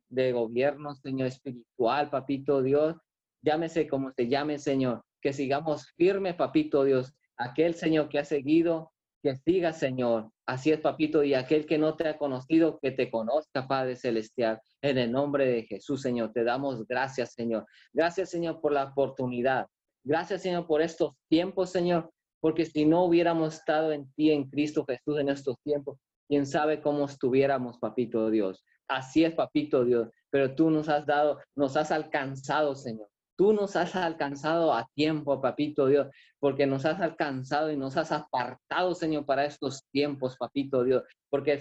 [0.08, 2.96] de gobierno, Señor, espiritual, papito Dios.
[3.42, 5.02] Llámese como se llame, Señor.
[5.20, 7.12] Que sigamos firme, papito Dios.
[7.36, 8.92] Aquel, Señor, que ha seguido
[9.28, 10.30] que siga, Señor.
[10.46, 14.58] Así es, papito, y aquel que no te ha conocido, que te conozca, Padre Celestial.
[14.80, 17.66] En el nombre de Jesús, Señor, te damos gracias, Señor.
[17.92, 19.66] Gracias, Señor, por la oportunidad.
[20.02, 22.10] Gracias, Señor, por estos tiempos, Señor,
[22.40, 26.80] porque si no hubiéramos estado en ti, en Cristo Jesús, en estos tiempos, quién sabe
[26.80, 28.64] cómo estuviéramos, papito Dios.
[28.88, 33.08] Así es, papito Dios, pero tú nos has dado, nos has alcanzado, Señor.
[33.38, 36.08] Tú nos has alcanzado a tiempo, papito Dios,
[36.40, 41.60] porque nos has alcanzado y nos has apartado, Señor, para estos tiempos, papito Dios, porque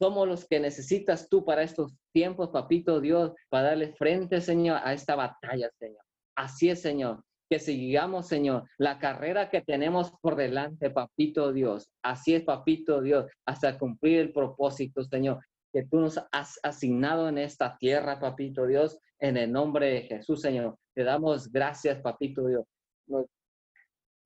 [0.00, 4.94] somos los que necesitas tú para estos tiempos, papito Dios, para darle frente, Señor, a
[4.94, 6.02] esta batalla, Señor.
[6.34, 7.22] Así es, Señor.
[7.50, 11.90] Que sigamos, Señor, la carrera que tenemos por delante, papito Dios.
[12.02, 15.40] Así es, papito Dios, hasta cumplir el propósito, Señor
[15.72, 20.40] que tú nos has asignado en esta tierra, papito Dios, en el nombre de Jesús,
[20.40, 20.76] Señor.
[20.94, 22.64] Te damos gracias, papito Dios.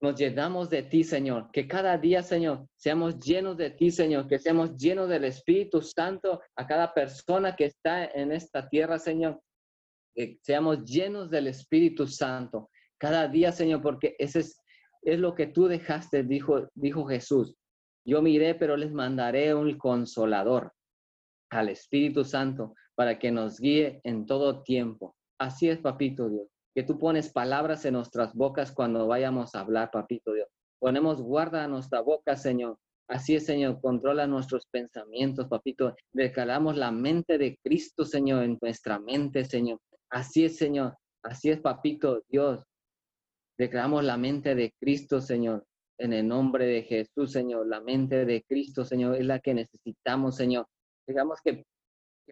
[0.01, 1.51] Nos, llenamos de ti, Señor.
[1.51, 4.29] Que cada día, Señor, seamos llenos de ti, Señor.
[4.29, 9.41] Que seamos llenos del Espíritu Santo a cada persona que está en esta tierra, Señor.
[10.15, 14.63] Que seamos llenos del Espíritu Santo cada día, Señor, porque ese es,
[15.03, 17.55] es lo que tú dejaste, dijo, dijo Jesús.
[18.07, 20.73] Yo miré, pero les mandaré un consolador
[21.51, 25.17] al Espíritu Santo para que nos guíe en todo tiempo.
[25.39, 29.91] Así es, papito Dios, que tú pones palabras en nuestras bocas cuando vayamos a hablar,
[29.93, 30.49] papito Dios.
[30.81, 32.79] Ponemos guarda a nuestra boca, Señor.
[33.09, 35.95] Así es, Señor, controla nuestros pensamientos, papito.
[36.13, 39.79] Declaramos la mente de Cristo, Señor, en nuestra mente, Señor.
[40.11, 40.97] Así es, Señor.
[41.23, 42.65] Así es, papito Dios.
[43.59, 45.65] Declaramos la mente de Cristo, Señor.
[45.99, 47.67] En el nombre de Jesús, Señor.
[47.67, 50.67] La mente de Cristo, Señor, es la que necesitamos, Señor
[51.07, 51.65] digamos que,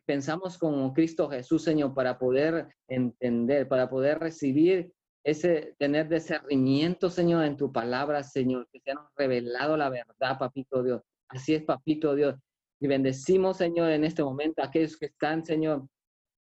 [0.07, 4.93] pensamos como Cristo Jesús, Señor, para poder entender, para poder recibir
[5.25, 10.83] ese, tener discernimiento, Señor, en tu palabra, Señor, que se nos revelado la verdad, Papito
[10.83, 11.03] Dios.
[11.29, 12.37] Así es, Papito Dios.
[12.81, 15.87] Y bendecimos, Señor, en este momento a aquellos que están, Señor,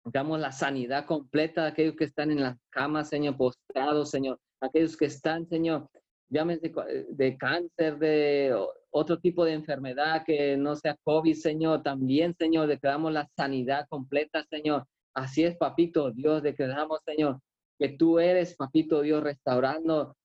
[0.04, 4.98] damos la sanidad completa a aquellos que están en las camas, Señor, postrados, Señor, aquellos
[4.98, 5.90] que están, Señor,
[6.30, 6.74] llámese
[7.10, 8.54] de cáncer, de
[8.98, 11.84] otro tipo de enfermedad que no sea COVID, Señor.
[11.84, 14.86] También, Señor, declaramos la sanidad completa, Señor.
[15.14, 17.42] Así es, papito Dios, declaramos, Señor,
[17.78, 20.16] que tú eres, papito Dios, restaurando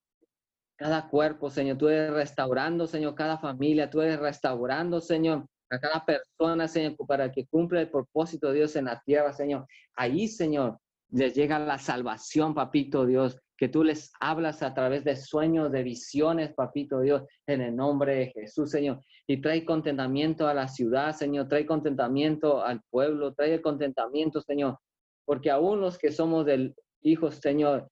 [0.76, 1.78] cada cuerpo, Señor.
[1.78, 3.90] Tú eres restaurando, Señor, cada familia.
[3.90, 8.76] Tú eres restaurando, Señor, a cada persona, Señor, para que cumpla el propósito de Dios
[8.76, 9.66] en la tierra, Señor.
[9.96, 10.78] Ahí, Señor,
[11.10, 15.82] les llega la salvación, papito Dios que tú les hablas a través de sueños, de
[15.82, 19.04] visiones, papito Dios, en el nombre de Jesús, Señor.
[19.26, 24.78] Y trae contentamiento a la ciudad, Señor, trae contentamiento al pueblo, trae contentamiento, Señor,
[25.26, 27.90] porque aún los que somos del Hijo, Señor,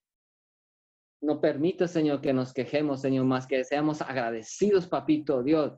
[1.21, 5.77] no permite, Señor, que nos quejemos, Señor, más que seamos agradecidos, papito Dios.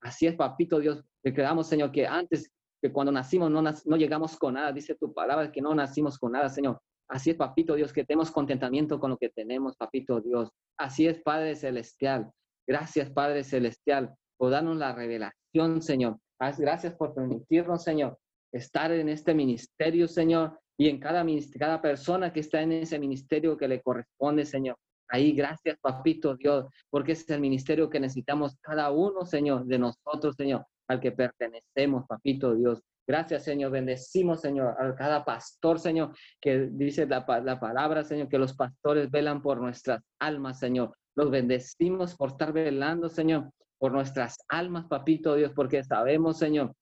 [0.00, 2.50] Así es, papito Dios, que quedamos, Señor, que antes,
[2.82, 6.32] que cuando nacimos no, no llegamos con nada, dice tu palabra, que no nacimos con
[6.32, 6.80] nada, Señor
[7.10, 10.48] Así es, papito Dios, que tenemos contentamiento con lo que tenemos, papito Dios.
[10.78, 12.30] Así es, Padre Celestial.
[12.68, 16.18] Gracias, Padre Celestial, por darnos la revelación, Señor.
[16.38, 18.16] Gracias por permitirnos, Señor,
[18.52, 21.26] estar en este ministerio, Señor, y en cada,
[21.58, 24.76] cada persona que está en ese ministerio que le corresponde, Señor.
[25.08, 30.36] Ahí, gracias, papito Dios, porque es el ministerio que necesitamos cada uno, Señor, de nosotros,
[30.36, 32.80] Señor, al que pertenecemos, papito Dios.
[33.10, 33.72] Gracias, Señor.
[33.72, 39.10] Bendecimos, Señor, a cada pastor, Señor, que dice la, la, palabra, Señor, que los pastores
[39.10, 40.94] velan por nuestras almas, Señor.
[41.16, 46.72] Los bendecimos por estar velando, Señor, por nuestras almas, papito Dios, porque sabemos, Señor,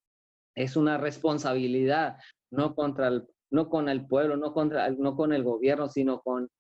[0.54, 2.18] es una responsabilidad,
[2.50, 6.50] no contra el, no con el pueblo, no contra, no con el gobierno, sino con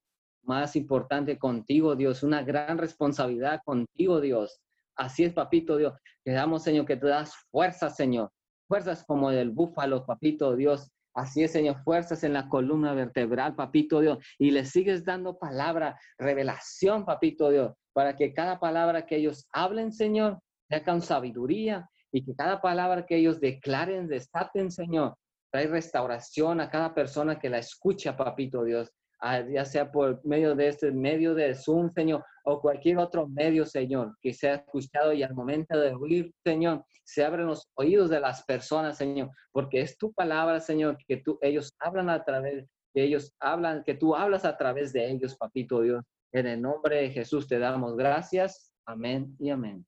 [0.44, 4.62] más importante contigo, Dios, una gran responsabilidad contigo, Dios.
[4.96, 5.92] Así es, papito Dios.
[6.24, 8.30] Te damos, Señor, que te das fuerza, Señor
[8.68, 10.90] fuerzas como del búfalo, papito Dios.
[11.14, 14.18] Así es, Señor, fuerzas en la columna vertebral, papito Dios.
[14.38, 19.92] Y le sigues dando palabra, revelación, papito Dios, para que cada palabra que ellos hablen,
[19.92, 20.38] Señor,
[20.68, 25.16] sea sabiduría y que cada palabra que ellos declaren, desaten, Señor,
[25.50, 28.92] trae restauración a cada persona que la escucha, papito Dios.
[29.20, 33.66] Ah, ya sea por medio de este medio de Zoom, Señor, o cualquier otro medio,
[33.66, 38.20] Señor, que sea escuchado y al momento de oír, Señor, se abren los oídos de
[38.20, 43.02] las personas, Señor, porque es tu palabra, Señor, que tú, ellos hablan a través, que
[43.04, 46.02] ellos hablan, que tú hablas a través de ellos, Papito Dios.
[46.32, 48.72] En el nombre de Jesús te damos gracias.
[48.86, 49.86] Amén y amén.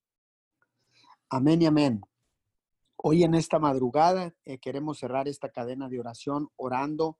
[1.30, 2.02] Amén y amén.
[2.96, 7.16] Hoy en esta madrugada eh, queremos cerrar esta cadena de oración orando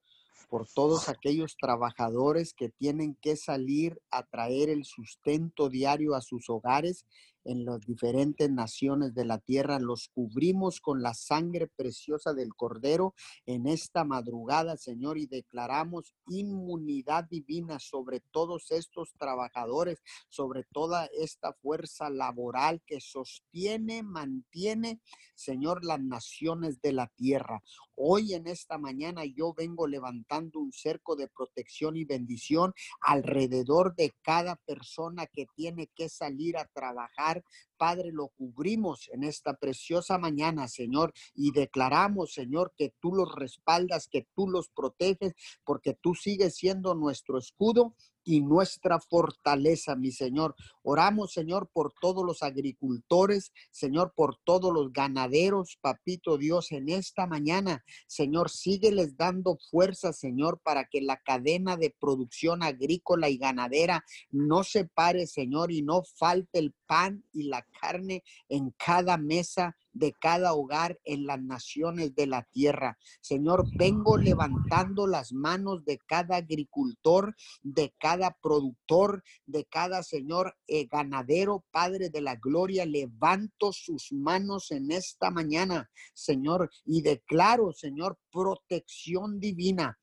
[0.49, 6.49] por todos aquellos trabajadores que tienen que salir a traer el sustento diario a sus
[6.49, 7.05] hogares
[7.45, 9.78] en las diferentes naciones de la tierra.
[9.78, 13.14] Los cubrimos con la sangre preciosa del Cordero
[13.47, 21.53] en esta madrugada, Señor, y declaramos inmunidad divina sobre todos estos trabajadores, sobre toda esta
[21.55, 25.01] fuerza laboral que sostiene, mantiene,
[25.34, 27.62] Señor, las naciones de la tierra.
[27.97, 34.14] Hoy en esta mañana yo vengo levantando un cerco de protección y bendición alrededor de
[34.22, 37.30] cada persona que tiene que salir a trabajar
[37.76, 44.09] Padre, lo cubrimos en esta preciosa mañana, Señor, y declaramos, Señor, que tú los respaldas,
[44.09, 47.95] que tú los proteges, porque tú sigues siendo nuestro escudo
[48.25, 50.55] y nuestra fortaleza, mi Señor.
[50.83, 57.27] Oramos, Señor, por todos los agricultores, Señor, por todos los ganaderos, papito Dios, en esta
[57.27, 64.05] mañana, Señor, sígueles dando fuerza, Señor, para que la cadena de producción agrícola y ganadera
[64.31, 69.77] no se pare, Señor, y no falte el pan y la carne en cada mesa
[69.93, 72.99] de cada hogar en las naciones de la tierra.
[73.20, 80.86] Señor, vengo levantando las manos de cada agricultor, de cada productor, de cada Señor eh,
[80.86, 82.86] ganadero, Padre de la Gloria.
[82.86, 89.99] Levanto sus manos en esta mañana, Señor, y declaro, Señor, protección divina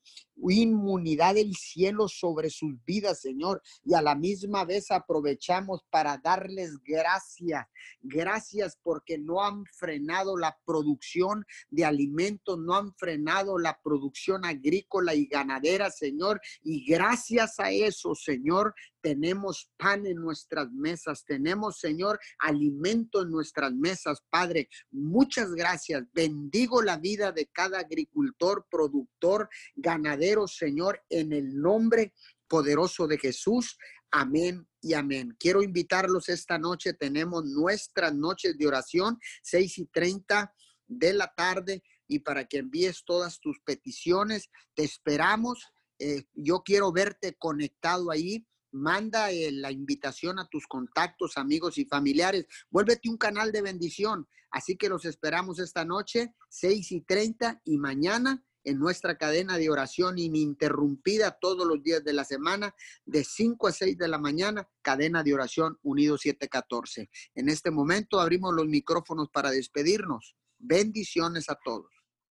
[0.48, 3.62] inmunidad del cielo sobre sus vidas, Señor.
[3.84, 7.66] Y a la misma vez aprovechamos para darles gracias.
[8.00, 15.14] Gracias porque no han frenado la producción de alimentos, no han frenado la producción agrícola
[15.14, 16.40] y ganadera, Señor.
[16.62, 23.72] Y gracias a eso, Señor, tenemos pan en nuestras mesas, tenemos, Señor, alimento en nuestras
[23.72, 24.68] mesas, Padre.
[24.90, 26.04] Muchas gracias.
[26.12, 32.14] Bendigo la vida de cada agricultor, productor, ganadero, Señor, en el nombre
[32.48, 33.78] poderoso de Jesús.
[34.10, 35.36] Amén y amén.
[35.38, 36.94] Quiero invitarlos esta noche.
[36.94, 40.54] Tenemos nuestras noches de oración, 6 y 30
[40.86, 41.82] de la tarde.
[42.06, 45.62] Y para que envíes todas tus peticiones, te esperamos.
[45.98, 51.84] Eh, yo quiero verte conectado ahí manda eh, la invitación a tus contactos, amigos y
[51.84, 52.46] familiares.
[52.70, 54.28] Vuélvete un canal de bendición.
[54.50, 59.70] Así que los esperamos esta noche, 6 y 30 y mañana en nuestra cadena de
[59.70, 62.74] oración ininterrumpida todos los días de la semana,
[63.06, 67.08] de 5 a 6 de la mañana, cadena de oración Unido 714.
[67.34, 70.36] En este momento abrimos los micrófonos para despedirnos.
[70.58, 71.97] Bendiciones a todos.